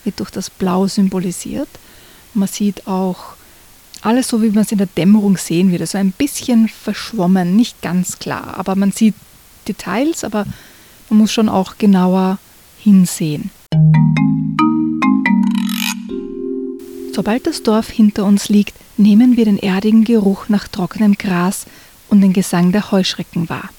wird 0.07 0.19
durch 0.19 0.31
das 0.31 0.49
Blau 0.49 0.87
symbolisiert. 0.87 1.69
Man 2.33 2.47
sieht 2.47 2.87
auch 2.87 3.35
alles 4.01 4.29
so, 4.29 4.41
wie 4.41 4.49
man 4.49 4.63
es 4.63 4.71
in 4.71 4.79
der 4.79 4.87
Dämmerung 4.87 5.37
sehen 5.37 5.71
würde. 5.71 5.85
So 5.85 5.97
ein 5.97 6.11
bisschen 6.11 6.69
verschwommen, 6.69 7.55
nicht 7.55 7.81
ganz 7.81 8.17
klar. 8.17 8.55
Aber 8.57 8.75
man 8.75 8.91
sieht 8.91 9.13
Details, 9.67 10.23
aber 10.23 10.45
man 11.09 11.19
muss 11.19 11.31
schon 11.31 11.49
auch 11.49 11.77
genauer 11.77 12.39
hinsehen. 12.79 13.51
Sobald 17.13 17.47
das 17.47 17.63
Dorf 17.63 17.89
hinter 17.89 18.25
uns 18.25 18.47
liegt, 18.47 18.75
nehmen 18.95 19.37
wir 19.37 19.45
den 19.45 19.57
erdigen 19.57 20.03
Geruch 20.03 20.49
nach 20.49 20.67
trockenem 20.67 21.15
Gras 21.15 21.65
und 22.09 22.21
den 22.21 22.33
Gesang 22.33 22.71
der 22.71 22.91
Heuschrecken 22.91 23.49
wahr. 23.49 23.69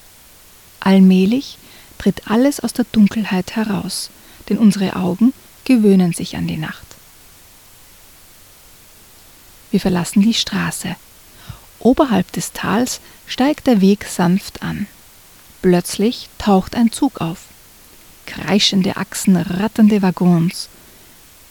Allmählich 0.79 1.57
tritt 1.97 2.29
alles 2.29 2.59
aus 2.59 2.73
der 2.73 2.85
Dunkelheit 2.91 3.55
heraus, 3.55 4.09
denn 4.49 4.57
unsere 4.57 4.95
Augen 4.95 5.33
gewöhnen 5.69 6.13
sich 6.13 6.35
an 6.35 6.47
die 6.47 6.57
Nacht. 6.57 6.87
Wir 9.69 9.79
verlassen 9.79 10.23
die 10.23 10.33
Straße. 10.33 10.95
Oberhalb 11.77 12.31
des 12.31 12.53
Tals 12.53 12.99
steigt 13.27 13.67
der 13.67 13.79
Weg 13.79 14.05
sanft 14.05 14.63
an. 14.63 14.87
Plötzlich 15.61 16.27
taucht 16.39 16.75
ein 16.75 16.91
Zug 16.91 17.21
auf. 17.21 17.41
Kreischende 18.25 18.97
Achsen, 18.97 19.37
ratternde 19.37 20.01
Waggons. 20.01 20.69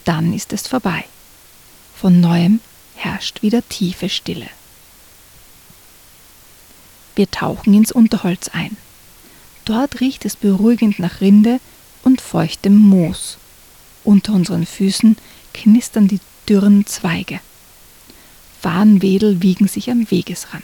Dann 0.03 0.33
ist 0.33 0.51
es 0.51 0.67
vorbei. 0.67 1.05
Von 1.95 2.19
neuem 2.19 2.59
herrscht 2.95 3.41
wieder 3.41 3.65
tiefe 3.69 4.09
Stille. 4.09 4.49
Wir 7.15 7.31
tauchen 7.31 7.73
ins 7.73 7.93
Unterholz 7.93 8.49
ein. 8.49 8.75
Dort 9.63 10.01
riecht 10.01 10.25
es 10.25 10.35
beruhigend 10.35 10.99
nach 10.99 11.21
Rinde 11.21 11.61
und 12.03 12.19
feuchtem 12.19 12.75
Moos. 12.75 13.37
Unter 14.03 14.33
unseren 14.33 14.65
Füßen 14.65 15.17
knistern 15.53 16.07
die 16.07 16.19
dürren 16.47 16.85
Zweige. 16.85 17.39
Farnwedel 18.61 19.41
wiegen 19.41 19.67
sich 19.67 19.89
am 19.89 20.09
Wegesrand. 20.09 20.63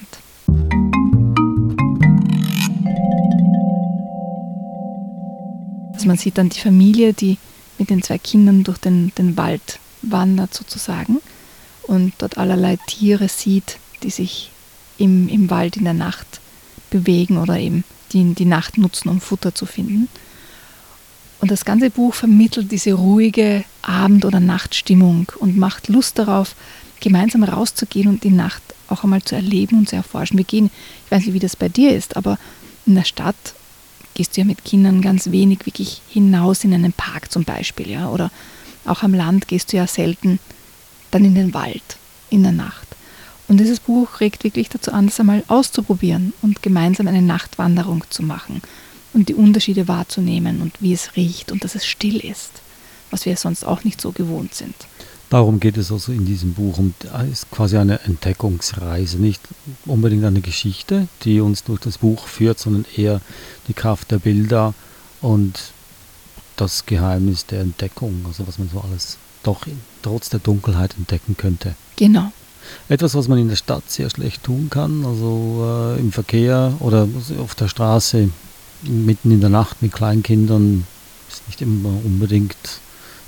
Also 5.94 6.08
man 6.08 6.18
sieht 6.18 6.38
dann 6.38 6.50
die 6.50 6.60
Familie, 6.60 7.14
die 7.14 7.38
mit 7.78 7.90
den 7.90 8.04
zwei 8.04 8.18
Kindern 8.18 8.64
durch 8.64 8.78
den, 8.78 9.12
den 9.18 9.38
Wald 9.38 9.80
wandert 10.02 10.54
sozusagen 10.54 11.22
und 11.84 12.14
dort 12.18 12.38
allerlei 12.38 12.78
Tiere 12.88 13.28
sieht, 13.28 13.78
die 14.04 14.10
sich 14.10 14.52
im, 14.98 15.28
im 15.30 15.50
Wald 15.50 15.78
in 15.78 15.84
der 15.84 15.94
Nacht 15.94 16.42
bewegen 16.90 17.38
oder 17.38 17.58
eben 17.58 17.84
die 18.12 18.34
die 18.34 18.46
Nacht 18.46 18.78
nutzen, 18.78 19.10
um 19.10 19.20
Futter 19.20 19.54
zu 19.54 19.66
finden. 19.66 20.08
Und 21.40 21.52
das 21.52 21.66
ganze 21.66 21.90
Buch 21.90 22.14
vermittelt 22.14 22.72
diese 22.72 22.94
ruhige 22.94 23.66
Abend- 23.82 24.26
oder 24.26 24.40
Nachtstimmung 24.40 25.32
und 25.40 25.58
macht 25.58 25.90
Lust 25.90 26.18
darauf, 26.18 26.56
gemeinsam 27.02 27.44
rauszugehen 27.44 28.08
und 28.08 28.24
die 28.24 28.32
Nacht 28.32 28.64
auch 28.88 29.04
einmal 29.04 29.22
zu 29.22 29.36
erleben 29.36 29.80
und 29.80 29.90
zu 29.90 29.96
erforschen. 29.96 30.38
Wir 30.38 30.46
gehen, 30.46 30.72
ich 31.06 31.12
weiß 31.12 31.26
nicht, 31.26 31.34
wie 31.34 31.40
das 31.40 31.56
bei 31.56 31.70
dir 31.70 31.96
ist, 31.96 32.16
aber 32.16 32.38
in 32.86 32.96
der 32.96 33.04
Stadt 33.04 33.36
gehst 34.14 34.36
du 34.36 34.42
ja 34.42 34.46
mit 34.46 34.64
Kindern 34.64 35.02
ganz 35.02 35.30
wenig 35.30 35.66
wirklich 35.66 36.02
hinaus 36.10 36.64
in 36.64 36.74
einen 36.74 36.94
Park 36.94 37.32
zum 37.32 37.44
Beispiel, 37.44 37.90
ja, 37.90 38.10
oder 38.10 38.32
auch 38.86 39.04
am 39.04 39.14
Land 39.14 39.48
gehst 39.48 39.74
du 39.74 39.78
ja 39.78 39.88
selten 39.88 40.40
dann 41.12 41.26
in 41.26 41.36
den 41.36 41.54
Wald 41.54 41.98
in 42.30 42.44
der 42.44 42.52
Nacht. 42.52 42.88
Und 43.48 43.60
dieses 43.60 43.80
Buch 43.80 44.22
regt 44.22 44.44
wirklich 44.44 44.70
dazu 44.70 44.92
an, 44.92 45.08
das 45.08 45.20
einmal 45.20 45.44
auszuprobieren 45.48 46.34
und 46.42 46.64
gemeinsam 46.64 47.08
eine 47.08 47.22
Nachtwanderung 47.22 48.04
zu 48.10 48.24
machen 48.24 48.62
und 49.16 49.30
die 49.30 49.34
Unterschiede 49.34 49.88
wahrzunehmen 49.88 50.62
und 50.62 50.82
wie 50.82 50.94
es 50.94 51.16
riecht 51.16 51.52
und 51.52 51.64
dass 51.64 51.74
es 51.74 51.86
still 51.86 52.18
ist, 52.18 52.52
was 53.10 53.26
wir 53.26 53.36
sonst 53.38 53.66
auch 53.66 53.84
nicht 53.84 54.00
so 54.00 54.12
gewohnt 54.12 54.54
sind. 54.54 54.76
Darum 55.30 55.60
geht 55.60 55.78
es 55.78 55.92
also 55.92 56.12
in 56.12 56.26
diesem 56.26 56.54
Buch. 56.54 56.78
Und 56.78 56.94
es 57.24 57.32
ist 57.32 57.52
quasi 57.52 57.78
eine 57.78 58.00
Entdeckungsreise, 58.02 59.18
nicht 59.18 59.42
unbedingt 59.86 60.24
eine 60.24 60.42
Geschichte, 60.42 61.08
die 61.24 61.40
uns 61.40 61.64
durch 61.64 61.80
das 61.80 61.98
Buch 61.98 62.28
führt, 62.28 62.60
sondern 62.60 62.86
eher 62.96 63.22
die 63.68 63.74
Kraft 63.74 64.12
der 64.12 64.20
Bilder 64.20 64.76
und 65.22 65.72
das 66.58 66.86
Geheimnis 66.86 67.46
der 67.46 67.62
Entdeckung, 67.62 68.24
also 68.28 68.48
was 68.48 68.60
man 68.60 68.70
so 68.72 68.82
alles 68.82 69.18
doch 69.44 69.66
in, 69.66 69.80
trotz 70.02 70.30
der 70.30 70.40
Dunkelheit 70.40 70.96
entdecken 70.98 71.36
könnte. 71.38 71.76
Genau. 71.96 72.32
Etwas, 72.90 73.16
was 73.16 73.28
man 73.28 73.38
in 73.38 73.50
der 73.50 73.56
Stadt 73.56 73.90
sehr 73.90 74.10
schlecht 74.10 74.44
tun 74.44 74.70
kann, 74.70 75.06
also 75.06 75.96
äh, 75.98 76.00
im 76.00 76.12
Verkehr 76.12 76.74
oder 76.80 77.08
auf 77.40 77.56
der 77.56 77.68
Straße 77.68 78.30
mitten 78.88 79.32
in 79.32 79.42
der 79.42 79.50
Nacht 79.50 79.82
mit 79.82 79.92
Kleinkindern 79.92 80.86
nicht 81.48 81.62
immer 81.62 81.90
unbedingt 82.04 82.56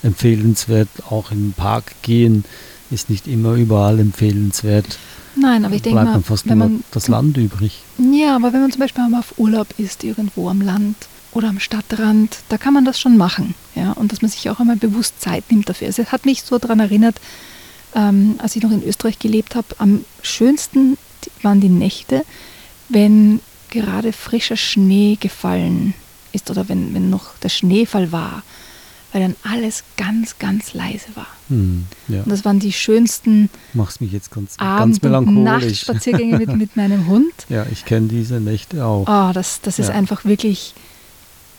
empfehlenswert. 0.03 0.89
Auch 1.09 1.31
im 1.31 1.53
Park 1.55 1.93
gehen 2.01 2.45
ist 2.89 3.09
nicht 3.09 3.27
immer 3.27 3.53
überall 3.53 3.99
empfehlenswert. 3.99 4.97
Nein, 5.35 5.65
aber 5.65 5.75
ich 5.75 5.81
denke 5.81 5.99
Bleibt 5.99 6.15
mal, 6.15 6.21
fast 6.23 6.49
wenn 6.49 6.57
man, 6.57 6.83
das 6.91 7.07
Land 7.07 7.37
übrig. 7.37 7.81
ja, 8.11 8.35
aber 8.35 8.53
wenn 8.53 8.61
man 8.61 8.71
zum 8.71 8.79
Beispiel 8.79 9.07
mal 9.07 9.19
auf 9.19 9.37
Urlaub 9.37 9.67
ist, 9.77 10.03
irgendwo 10.03 10.49
am 10.49 10.61
Land 10.61 10.95
oder 11.31 11.49
am 11.49 11.59
Stadtrand, 11.59 12.39
da 12.49 12.57
kann 12.57 12.73
man 12.73 12.85
das 12.85 12.99
schon 12.99 13.17
machen. 13.17 13.53
Ja? 13.75 13.91
Und 13.91 14.11
dass 14.11 14.21
man 14.21 14.31
sich 14.31 14.49
auch 14.49 14.59
einmal 14.59 14.77
bewusst 14.77 15.21
Zeit 15.21 15.43
nimmt 15.51 15.69
dafür. 15.69 15.87
Also 15.87 16.01
es 16.01 16.11
hat 16.11 16.25
mich 16.25 16.43
so 16.43 16.57
daran 16.57 16.79
erinnert, 16.79 17.19
ähm, 17.93 18.35
als 18.39 18.55
ich 18.55 18.63
noch 18.63 18.71
in 18.71 18.83
Österreich 18.83 19.19
gelebt 19.19 19.55
habe, 19.55 19.67
am 19.77 20.03
schönsten 20.21 20.97
waren 21.43 21.61
die 21.61 21.69
Nächte, 21.69 22.23
wenn 22.89 23.41
gerade 23.79 24.13
frischer 24.13 24.57
Schnee 24.57 25.17
gefallen 25.19 25.93
ist 26.33 26.49
oder 26.51 26.67
wenn, 26.69 26.93
wenn 26.93 27.09
noch 27.09 27.37
der 27.41 27.49
Schneefall 27.49 28.11
war, 28.11 28.43
weil 29.13 29.21
dann 29.21 29.35
alles 29.43 29.83
ganz, 29.95 30.37
ganz 30.39 30.73
leise 30.73 31.05
war. 31.15 31.27
Hm, 31.47 31.85
ja. 32.09 32.23
Und 32.23 32.29
das 32.29 32.43
waren 32.43 32.59
die 32.59 32.73
schönsten 32.73 33.49
Machst 33.73 34.01
mich 34.01 34.11
jetzt 34.11 34.31
ganz, 34.31 34.57
ganz 34.57 34.61
Abend- 34.81 34.95
und 34.95 35.03
melancholisch. 35.03 35.43
Nachtspaziergänge 35.43 36.37
mit, 36.37 36.55
mit 36.55 36.75
meinem 36.75 37.07
Hund. 37.07 37.33
Ja, 37.49 37.65
ich 37.71 37.85
kenne 37.85 38.07
diese 38.07 38.39
Nächte 38.41 38.85
auch. 38.85 39.05
Oh, 39.07 39.33
das, 39.33 39.61
das 39.61 39.79
ist 39.79 39.87
Ja. 39.89 39.93
einfach 39.95 40.25
wirklich 40.25 40.73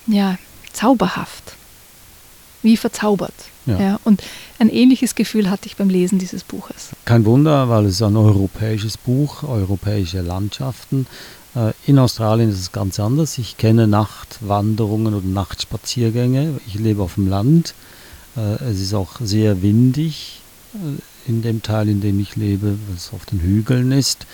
ja, 0.07 0.37
zauberhaft. 0.73 1.55
Wie 2.63 2.77
verzaubert. 2.77 3.35
Ja. 3.67 4.01
und 4.05 4.23
ein 4.59 4.71
ähnliches 4.71 5.15
Gefühl 5.15 5.51
hatte 5.51 5.67
ich 5.67 5.77
beim 5.77 5.91
Lesen 5.91 6.19
dieses 6.19 6.43
Buches. 6.43 6.89
Kein 7.05 7.27
Wunder, 7.27 7.69
weil 7.69 7.85
es 7.85 8.01
ein 8.01 8.17
europäisches 8.17 8.97
Buch, 8.97 9.43
europäische 9.43 10.23
Landschaften. 10.23 11.07
Äh, 11.59 11.73
In 11.87 11.99
Australien 11.99 12.51
ist 12.51 12.61
es 12.61 12.73
ganz 12.73 13.01
anders. 13.01 13.39
Ich 13.39 13.57
kenne 13.57 13.87
Nachtwanderungen 13.87 15.15
oder 15.15 15.27
Nachtspaziergänge. 15.27 16.61
Ich 16.67 16.75
lebe 16.75 17.03
auf 17.03 17.15
dem 17.15 17.29
Land. 17.29 17.75
Äh, 18.37 18.63
Es 18.65 18.81
ist 18.81 18.95
auch 18.95 19.21
sehr 19.21 19.63
windig 19.63 20.41
äh, 20.75 21.29
in 21.29 21.43
dem 21.43 21.63
Teil, 21.63 21.89
in 21.89 22.01
dem 22.01 22.21
ich 22.21 22.37
lebe, 22.37 22.79
was 22.93 23.13
auf 23.13 23.27
den 23.27 23.41
Hügeln 23.41 23.93
ist. 23.93 24.27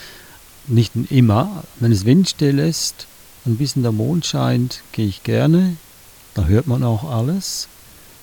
Nicht 0.67 0.93
immer. 1.11 1.65
Wenn 1.81 1.93
es 1.93 2.05
windstill 2.05 2.59
ist, 2.59 3.07
ein 3.47 3.57
bisschen 3.57 3.83
der 3.83 3.93
Mond 3.93 4.25
scheint, 4.27 4.83
gehe 4.93 5.07
ich 5.07 5.23
gerne. 5.23 5.77
Da 6.35 6.45
hört 6.47 6.67
man 6.67 6.83
auch 6.83 7.05
alles, 7.05 7.69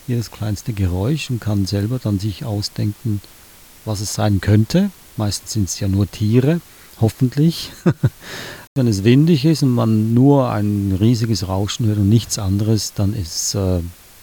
jedes 0.07 0.31
kleinste 0.31 0.73
Geräusch 0.73 1.29
und 1.29 1.39
kann 1.39 1.65
selber 1.65 1.99
dann 1.99 2.19
sich 2.19 2.43
ausdenken, 2.43 3.21
was 3.85 4.01
es 4.01 4.13
sein 4.13 4.41
könnte. 4.41 4.89
Meistens 5.17 5.53
sind 5.53 5.69
es 5.69 5.79
ja 5.79 5.87
nur 5.87 6.09
Tiere, 6.09 6.61
hoffentlich. 7.01 7.71
Wenn 8.75 8.87
es 8.87 9.03
windig 9.03 9.43
ist 9.43 9.63
und 9.63 9.71
man 9.71 10.13
nur 10.13 10.49
ein 10.49 10.95
riesiges 10.97 11.47
Rauschen 11.47 11.87
hört 11.87 11.97
und 11.97 12.07
nichts 12.07 12.39
anderes, 12.39 12.93
dann 12.93 13.13
ist 13.13 13.53
es 13.53 13.55
äh, 13.55 13.81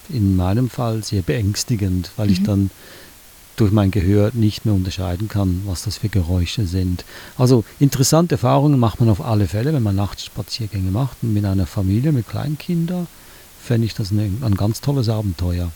in 0.08 0.36
meinem 0.36 0.70
Fall 0.70 1.04
sehr 1.04 1.20
beängstigend, 1.20 2.12
weil 2.16 2.30
ich 2.30 2.40
Mhm. 2.40 2.44
dann 2.44 2.70
durch 3.56 3.72
mein 3.72 3.90
Gehör 3.90 4.30
nicht 4.34 4.64
mehr 4.64 4.74
unterscheiden 4.74 5.28
kann, 5.28 5.62
was 5.66 5.82
das 5.82 5.98
für 5.98 6.08
Geräusche 6.08 6.66
sind. 6.66 7.04
Also 7.36 7.64
interessante 7.80 8.36
Erfahrungen 8.36 8.78
macht 8.78 9.00
man 9.00 9.08
auf 9.10 9.20
alle 9.20 9.48
Fälle, 9.48 9.72
wenn 9.74 9.82
man 9.82 9.96
Nachtspaziergänge 9.96 10.90
macht. 10.92 11.18
Und 11.22 11.34
mit 11.34 11.44
einer 11.44 11.66
Familie, 11.66 12.12
mit 12.12 12.28
Kleinkindern, 12.28 13.08
fände 13.62 13.84
ich 13.86 13.94
das 13.94 14.12
eine, 14.12 14.30
ein 14.40 14.54
ganz 14.54 14.80
tolles 14.80 15.08
Abenteuer. 15.08 15.70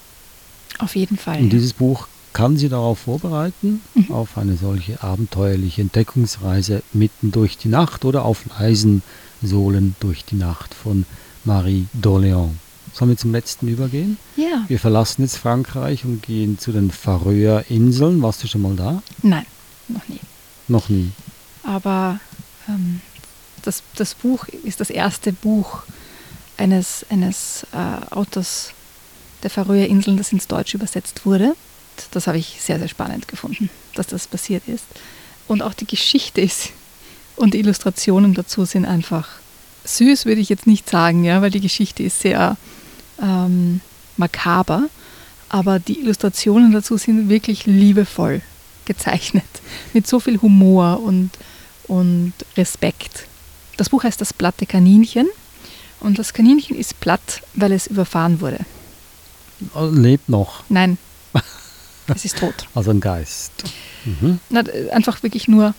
Auf 0.78 0.96
jeden 0.96 1.18
Fall. 1.18 1.40
Und 1.40 1.50
dieses 1.50 1.72
Buch 1.74 2.06
kann 2.32 2.56
Sie 2.56 2.68
darauf 2.68 3.00
vorbereiten, 3.00 3.80
Mhm. 3.94 4.10
auf 4.10 4.38
eine 4.38 4.56
solche 4.56 5.02
abenteuerliche 5.02 5.82
Entdeckungsreise 5.82 6.82
mitten 6.92 7.30
durch 7.32 7.58
die 7.58 7.68
Nacht 7.68 8.04
oder 8.04 8.24
auf 8.24 8.44
Eisensohlen 8.58 9.94
durch 10.00 10.24
die 10.24 10.36
Nacht 10.36 10.74
von 10.74 11.04
Marie 11.44 11.86
d'Orléans. 12.00 12.50
Sollen 12.94 13.10
wir 13.10 13.16
zum 13.16 13.32
letzten 13.32 13.68
übergehen? 13.68 14.18
Ja. 14.36 14.64
Wir 14.68 14.78
verlassen 14.78 15.22
jetzt 15.22 15.38
Frankreich 15.38 16.04
und 16.04 16.22
gehen 16.22 16.58
zu 16.58 16.72
den 16.72 16.90
Färöer-Inseln. 16.90 18.20
Warst 18.20 18.42
du 18.42 18.48
schon 18.48 18.62
mal 18.62 18.76
da? 18.76 19.02
Nein, 19.22 19.46
noch 19.88 20.06
nie. 20.08 20.20
Noch 20.68 20.88
nie. 20.90 21.10
Aber 21.62 22.20
ähm, 22.68 23.00
das, 23.62 23.82
das 23.96 24.14
Buch 24.14 24.46
ist 24.64 24.80
das 24.80 24.90
erste 24.90 25.32
Buch 25.32 25.82
eines, 26.58 27.06
eines 27.08 27.66
äh, 27.72 28.12
Autors 28.14 28.72
der 29.42 29.50
Färöerinseln, 29.50 30.16
das 30.18 30.32
ins 30.32 30.46
Deutsch 30.46 30.74
übersetzt 30.74 31.24
wurde. 31.24 31.54
Das 32.10 32.26
habe 32.26 32.38
ich 32.38 32.58
sehr, 32.60 32.78
sehr 32.78 32.88
spannend 32.88 33.28
gefunden, 33.28 33.70
dass 33.94 34.06
das 34.06 34.26
passiert 34.26 34.66
ist. 34.66 34.84
Und 35.48 35.62
auch 35.62 35.74
die 35.74 35.86
Geschichte 35.86 36.40
ist 36.40 36.70
und 37.36 37.54
die 37.54 37.60
Illustrationen 37.60 38.34
dazu 38.34 38.64
sind 38.64 38.84
einfach 38.84 39.28
süß, 39.84 40.26
würde 40.26 40.40
ich 40.40 40.48
jetzt 40.48 40.66
nicht 40.66 40.88
sagen, 40.88 41.24
ja, 41.24 41.42
weil 41.42 41.50
die 41.50 41.60
Geschichte 41.60 42.02
ist 42.02 42.20
sehr 42.20 42.56
ähm, 43.20 43.80
makaber, 44.16 44.88
aber 45.48 45.78
die 45.78 46.00
Illustrationen 46.00 46.72
dazu 46.72 46.96
sind 46.96 47.28
wirklich 47.28 47.66
liebevoll 47.66 48.42
gezeichnet, 48.84 49.44
mit 49.92 50.06
so 50.06 50.20
viel 50.20 50.40
Humor 50.40 51.00
und, 51.02 51.30
und 51.88 52.32
Respekt. 52.56 53.26
Das 53.76 53.88
Buch 53.88 54.04
heißt 54.04 54.20
Das 54.20 54.32
platte 54.32 54.66
Kaninchen 54.66 55.28
und 56.00 56.18
das 56.18 56.32
Kaninchen 56.32 56.76
ist 56.76 57.00
platt, 57.00 57.42
weil 57.54 57.72
es 57.72 57.86
überfahren 57.86 58.40
wurde. 58.40 58.60
Lebt 59.92 60.28
noch, 60.28 60.64
Nein, 60.68 60.98
es 62.14 62.24
ist 62.24 62.38
tot. 62.38 62.54
also 62.74 62.90
ein 62.90 63.00
Geist. 63.00 63.52
Mhm. 64.04 64.40
Na, 64.50 64.60
einfach 64.92 65.22
wirklich 65.22 65.48
nur, 65.48 65.74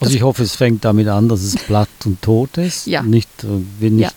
Also 0.00 0.14
ich 0.14 0.22
hoffe, 0.22 0.42
es 0.42 0.54
fängt 0.56 0.84
damit 0.84 1.08
an, 1.08 1.28
dass 1.28 1.42
es 1.42 1.56
platt 1.56 1.88
und 2.04 2.20
tot 2.22 2.56
ist. 2.58 2.86
Ja. 2.86 3.02
Nicht, 3.02 3.28
äh, 3.44 3.46
wird 3.80 3.92
nicht 3.92 4.02
Ja. 4.04 4.12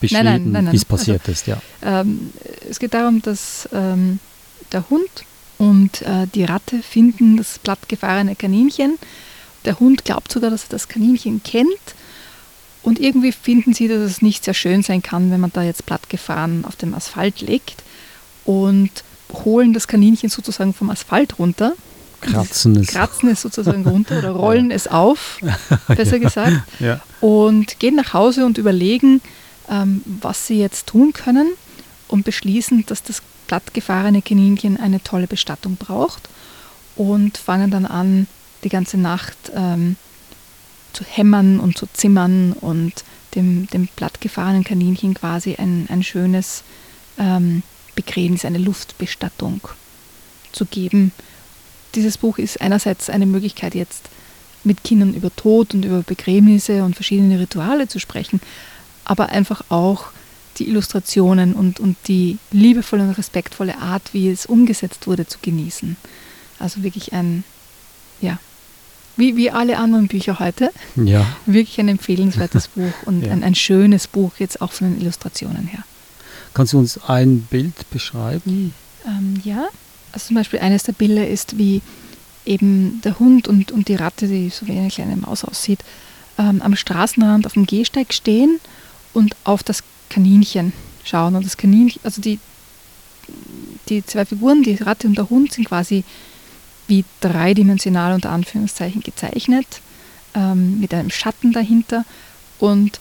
beschrieben, 0.00 0.24
Nein, 0.24 0.42
nein, 0.42 0.52
nein, 0.52 0.64
nein. 0.64 0.72
wie 0.72 0.76
es 0.76 0.84
passiert 0.84 1.26
ist. 1.28 1.46
Ja. 1.46 1.60
ähm, 1.82 2.32
es 2.68 2.78
geht 2.78 2.94
darum, 2.94 3.22
dass 3.22 3.68
ähm, 3.72 4.18
der 4.72 4.88
Hund 4.90 5.08
und 5.58 6.02
äh, 6.02 6.26
die 6.34 6.44
Ratte 6.44 6.82
finden 6.82 7.36
das 7.36 7.58
plattgefahrene 7.60 8.34
Kaninchen. 8.36 8.98
Der 9.64 9.78
Hund 9.78 10.04
glaubt 10.04 10.32
sogar, 10.32 10.50
dass 10.50 10.64
er 10.64 10.70
das 10.70 10.88
Kaninchen 10.88 11.42
kennt. 11.44 11.68
Und 12.82 12.98
irgendwie 12.98 13.30
finden 13.30 13.74
sie, 13.74 13.86
dass 13.86 13.98
es 14.00 14.22
nicht 14.22 14.42
sehr 14.42 14.54
schön 14.54 14.82
sein 14.82 15.02
kann, 15.02 15.30
wenn 15.30 15.38
man 15.38 15.52
da 15.52 15.62
jetzt 15.62 15.86
plattgefahren 15.86 16.64
auf 16.64 16.74
dem 16.74 16.94
Asphalt 16.94 17.40
legt. 17.40 17.84
Und 18.44 18.90
holen 19.32 19.72
das 19.72 19.86
Kaninchen 19.88 20.28
sozusagen 20.30 20.74
vom 20.74 20.90
Asphalt 20.90 21.38
runter. 21.38 21.72
Kratzen 22.20 22.76
es. 22.76 22.88
Kratzen 22.88 23.30
es 23.30 23.42
sozusagen 23.42 23.84
runter 23.86 24.18
oder 24.18 24.30
rollen 24.44 24.70
es 24.70 24.86
auf, 24.86 25.38
besser 25.88 26.18
gesagt 26.18 26.62
Ja. 26.78 27.00
und 27.20 27.80
gehen 27.80 27.96
nach 27.96 28.12
Hause 28.12 28.46
und 28.46 28.58
überlegen, 28.58 29.20
ähm, 29.68 30.02
was 30.20 30.46
sie 30.46 30.58
jetzt 30.58 30.86
tun 30.86 31.12
können 31.12 31.48
und 32.08 32.24
beschließen, 32.24 32.84
dass 32.86 33.02
das 33.02 33.22
plattgefahrene 33.48 34.22
Kaninchen 34.22 34.78
eine 34.78 35.02
tolle 35.02 35.26
Bestattung 35.26 35.76
braucht 35.76 36.28
und 36.94 37.38
fangen 37.38 37.70
dann 37.70 37.86
an, 37.86 38.26
die 38.64 38.68
ganze 38.68 38.96
Nacht 38.98 39.36
ähm, 39.54 39.96
zu 40.92 41.04
hämmern 41.04 41.58
und 41.58 41.76
zu 41.76 41.86
zimmern 41.92 42.52
und 42.52 42.92
dem, 43.34 43.66
dem 43.68 43.88
plattgefahrenen 43.96 44.62
Kaninchen 44.62 45.14
quasi 45.14 45.56
ein, 45.56 45.86
ein 45.90 46.02
schönes 46.02 46.62
ähm, 47.18 47.62
Begräbnis, 47.94 48.44
eine 48.44 48.58
Luftbestattung 48.58 49.60
zu 50.52 50.64
geben. 50.66 51.12
Dieses 51.94 52.18
Buch 52.18 52.38
ist 52.38 52.60
einerseits 52.60 53.10
eine 53.10 53.26
Möglichkeit 53.26 53.74
jetzt 53.74 54.08
mit 54.64 54.84
Kindern 54.84 55.14
über 55.14 55.34
Tod 55.34 55.74
und 55.74 55.84
über 55.84 56.02
Begräbnisse 56.02 56.84
und 56.84 56.94
verschiedene 56.94 57.38
Rituale 57.38 57.88
zu 57.88 57.98
sprechen, 57.98 58.40
aber 59.04 59.30
einfach 59.30 59.64
auch 59.68 60.06
die 60.58 60.68
Illustrationen 60.68 61.54
und, 61.54 61.80
und 61.80 61.96
die 62.08 62.38
liebevolle 62.50 63.02
und 63.02 63.10
respektvolle 63.12 63.78
Art, 63.78 64.12
wie 64.12 64.30
es 64.30 64.46
umgesetzt 64.46 65.06
wurde, 65.06 65.26
zu 65.26 65.38
genießen. 65.42 65.96
Also 66.58 66.82
wirklich 66.82 67.12
ein, 67.12 67.44
ja, 68.20 68.38
wie, 69.16 69.36
wie 69.36 69.50
alle 69.50 69.78
anderen 69.78 70.08
Bücher 70.08 70.38
heute, 70.38 70.70
ja. 70.96 71.26
wirklich 71.46 71.78
ein 71.80 71.88
empfehlenswertes 71.88 72.68
Buch 72.74 72.92
und 73.04 73.26
Ja. 73.26 73.32
ein, 73.32 73.42
ein 73.42 73.54
schönes 73.54 74.06
Buch, 74.06 74.32
jetzt 74.38 74.60
auch 74.60 74.72
von 74.72 74.92
den 74.92 75.00
Illustrationen 75.00 75.66
her. 75.66 75.84
Kannst 76.54 76.72
du 76.72 76.78
uns 76.78 77.00
ein 77.08 77.42
Bild 77.42 77.88
beschreiben? 77.90 78.74
Ähm, 79.06 79.40
ja, 79.44 79.68
also 80.12 80.26
zum 80.28 80.36
Beispiel 80.36 80.60
eines 80.60 80.82
der 80.82 80.92
Bilder 80.92 81.26
ist, 81.26 81.58
wie 81.58 81.80
eben 82.44 83.00
der 83.02 83.18
Hund 83.18 83.48
und, 83.48 83.72
und 83.72 83.88
die 83.88 83.94
Ratte, 83.94 84.26
die 84.26 84.50
so 84.50 84.66
wie 84.66 84.72
eine 84.72 84.88
kleine 84.88 85.16
Maus 85.16 85.44
aussieht, 85.44 85.80
ähm, 86.38 86.60
am 86.62 86.76
Straßenrand 86.76 87.46
auf 87.46 87.54
dem 87.54 87.66
Gehsteig 87.66 88.12
stehen 88.12 88.60
und 89.12 89.36
auf 89.44 89.62
das 89.62 89.82
Kaninchen 90.10 90.72
schauen. 91.04 91.36
Und 91.36 91.46
das 91.46 91.56
Kaninchen, 91.56 92.00
also 92.04 92.20
die, 92.20 92.38
die 93.88 94.04
zwei 94.04 94.24
Figuren, 94.24 94.62
die 94.62 94.74
Ratte 94.74 95.06
und 95.06 95.16
der 95.16 95.30
Hund, 95.30 95.52
sind 95.52 95.66
quasi 95.68 96.04
wie 96.88 97.04
dreidimensional 97.20 98.12
unter 98.12 98.30
Anführungszeichen 98.30 99.02
gezeichnet, 99.02 99.66
ähm, 100.34 100.80
mit 100.80 100.92
einem 100.92 101.10
Schatten 101.10 101.52
dahinter. 101.52 102.04
Und 102.58 103.00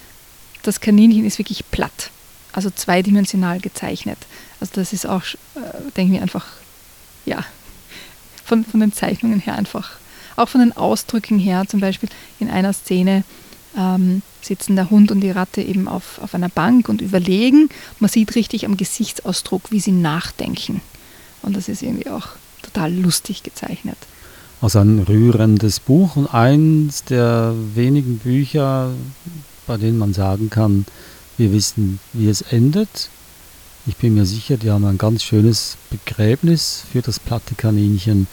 das 0.64 0.80
Kaninchen 0.80 1.26
ist 1.26 1.40
wirklich 1.40 1.64
platt, 1.72 2.12
also 2.54 2.70
zweidimensional 2.70 3.60
gezeichnet. 3.60 4.18
Also 4.60 4.74
das 4.76 4.94
ist 4.94 5.08
auch, 5.08 5.24
äh, 5.56 5.92
denke 5.96 6.16
ich 6.16 6.22
einfach, 6.22 6.46
ja, 7.26 7.46
von, 8.44 8.66
von 8.66 8.80
den 8.80 8.94
Zeichnungen 8.94 9.40
her 9.40 9.56
einfach, 9.56 9.92
auch 10.36 10.50
von 10.50 10.62
den 10.62 10.76
Ausdrücken 10.76 11.40
her, 11.40 11.66
zum 11.68 11.80
Beispiel 11.80 12.10
in 12.40 12.50
einer 12.50 12.74
Szene 12.74 13.24
ähm, 13.78 14.22
sitzen 14.42 14.76
der 14.76 14.90
Hund 14.90 15.12
und 15.12 15.22
die 15.22 15.32
Ratte 15.32 15.62
eben 15.62 15.88
auf, 15.88 16.20
auf 16.22 16.34
einer 16.36 16.50
Bank 16.50 16.90
und 16.90 17.02
überlegen. 17.02 17.70
Man 18.00 18.10
sieht 18.10 18.36
richtig 18.36 18.66
am 18.66 18.78
Gesichtsausdruck, 18.78 19.72
wie 19.72 19.80
sie 19.80 19.92
nachdenken. 19.92 20.82
Und 21.42 21.56
das 21.56 21.70
ist 21.70 21.82
irgendwie 21.82 22.10
auch 22.10 22.30
total 22.62 22.94
lustig 22.94 23.44
gezeichnet. 23.44 23.98
Also 24.62 24.80
ein 24.80 25.00
rührendes 25.00 25.80
Buch 25.80 26.16
und 26.16 26.32
eins 26.34 27.04
der 27.04 27.54
wenigen 27.74 28.20
Bücher, 28.20 28.92
bei 29.66 29.78
denen 29.78 29.98
man 29.98 30.14
sagen 30.14 30.50
kann, 30.50 30.86
wir 31.42 31.52
wissen, 31.52 32.00
wie 32.14 32.30
es 32.30 32.42
endet. 32.42 33.10
Ich 33.88 33.98
bin 33.98 34.14
mir 34.14 34.28
sicher, 34.28 34.58
die 34.58 34.70
haben 34.70 34.86
ein 34.86 35.00
ganz 35.00 35.24
schönes 35.24 35.76
Begräbnis 35.90 36.84
für 36.92 37.02
das 37.02 37.20
platte 37.20 37.56
Kaninchen 37.56 38.28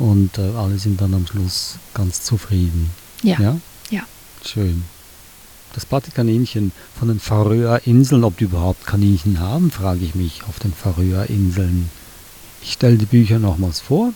und 0.00 0.38
äh, 0.38 0.50
alle 0.56 0.78
sind 0.78 1.00
dann 1.00 1.14
am 1.14 1.24
Schluss 1.26 1.76
ganz 1.94 2.22
zufrieden. 2.22 2.90
Ja. 3.22 3.40
ja. 3.40 3.60
Ja. 3.90 4.02
Schön. 4.44 4.82
Das 5.72 5.86
platte 5.86 6.10
Kaninchen 6.10 6.72
von 6.98 7.08
den 7.08 7.20
Färöerinseln, 7.20 8.24
ob 8.24 8.36
die 8.38 8.44
überhaupt 8.44 8.86
Kaninchen 8.86 9.38
haben, 9.38 9.70
frage 9.70 10.04
ich 10.04 10.16
mich 10.16 10.42
auf 10.48 10.58
den 10.58 10.72
Färöerinseln. 10.72 11.88
Ich 12.62 12.72
stelle 12.72 12.96
die 12.96 13.06
Bücher 13.06 13.38
nochmals 13.38 13.80
vor. 13.80 14.12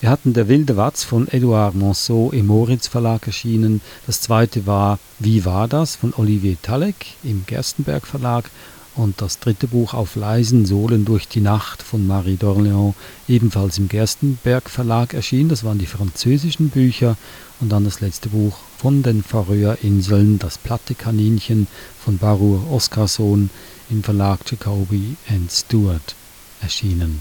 Wir 0.00 0.10
hatten 0.10 0.34
Der 0.34 0.48
wilde 0.48 0.76
Watz 0.76 1.04
von 1.04 1.26
Edouard 1.28 1.74
Monceau 1.74 2.30
im 2.30 2.46
Moritz 2.46 2.86
Verlag 2.86 3.26
erschienen. 3.26 3.80
Das 4.06 4.20
zweite 4.20 4.66
war 4.66 4.98
Wie 5.18 5.44
war 5.44 5.68
das 5.68 5.96
von 5.96 6.12
Olivier 6.16 6.60
Talek 6.60 7.06
im 7.24 7.44
Gerstenberg 7.46 8.06
Verlag. 8.06 8.50
Und 8.94 9.20
das 9.20 9.38
dritte 9.40 9.66
Buch 9.66 9.92
Auf 9.94 10.16
leisen 10.16 10.64
Sohlen 10.64 11.04
durch 11.04 11.28
die 11.28 11.40
Nacht 11.40 11.82
von 11.82 12.06
Marie 12.06 12.36
d'Orléans, 12.36 12.94
ebenfalls 13.28 13.78
im 13.78 13.88
Gerstenberg 13.88 14.70
Verlag 14.70 15.12
erschienen. 15.12 15.48
Das 15.48 15.64
waren 15.64 15.78
die 15.78 15.86
französischen 15.86 16.70
Bücher. 16.70 17.16
Und 17.60 17.70
dann 17.70 17.84
das 17.84 18.00
letzte 18.00 18.28
Buch 18.28 18.58
von 18.78 19.02
den 19.02 19.22
Färöerinseln, 19.22 20.38
Das 20.38 20.58
platte 20.58 20.94
Kaninchen 20.94 21.66
von 22.02 22.18
Barur 22.18 22.70
Oscarson 22.70 23.50
im 23.90 24.02
Verlag 24.02 24.40
Jacobi 24.50 25.16
Stewart 25.48 26.14
erschienen. 26.60 27.20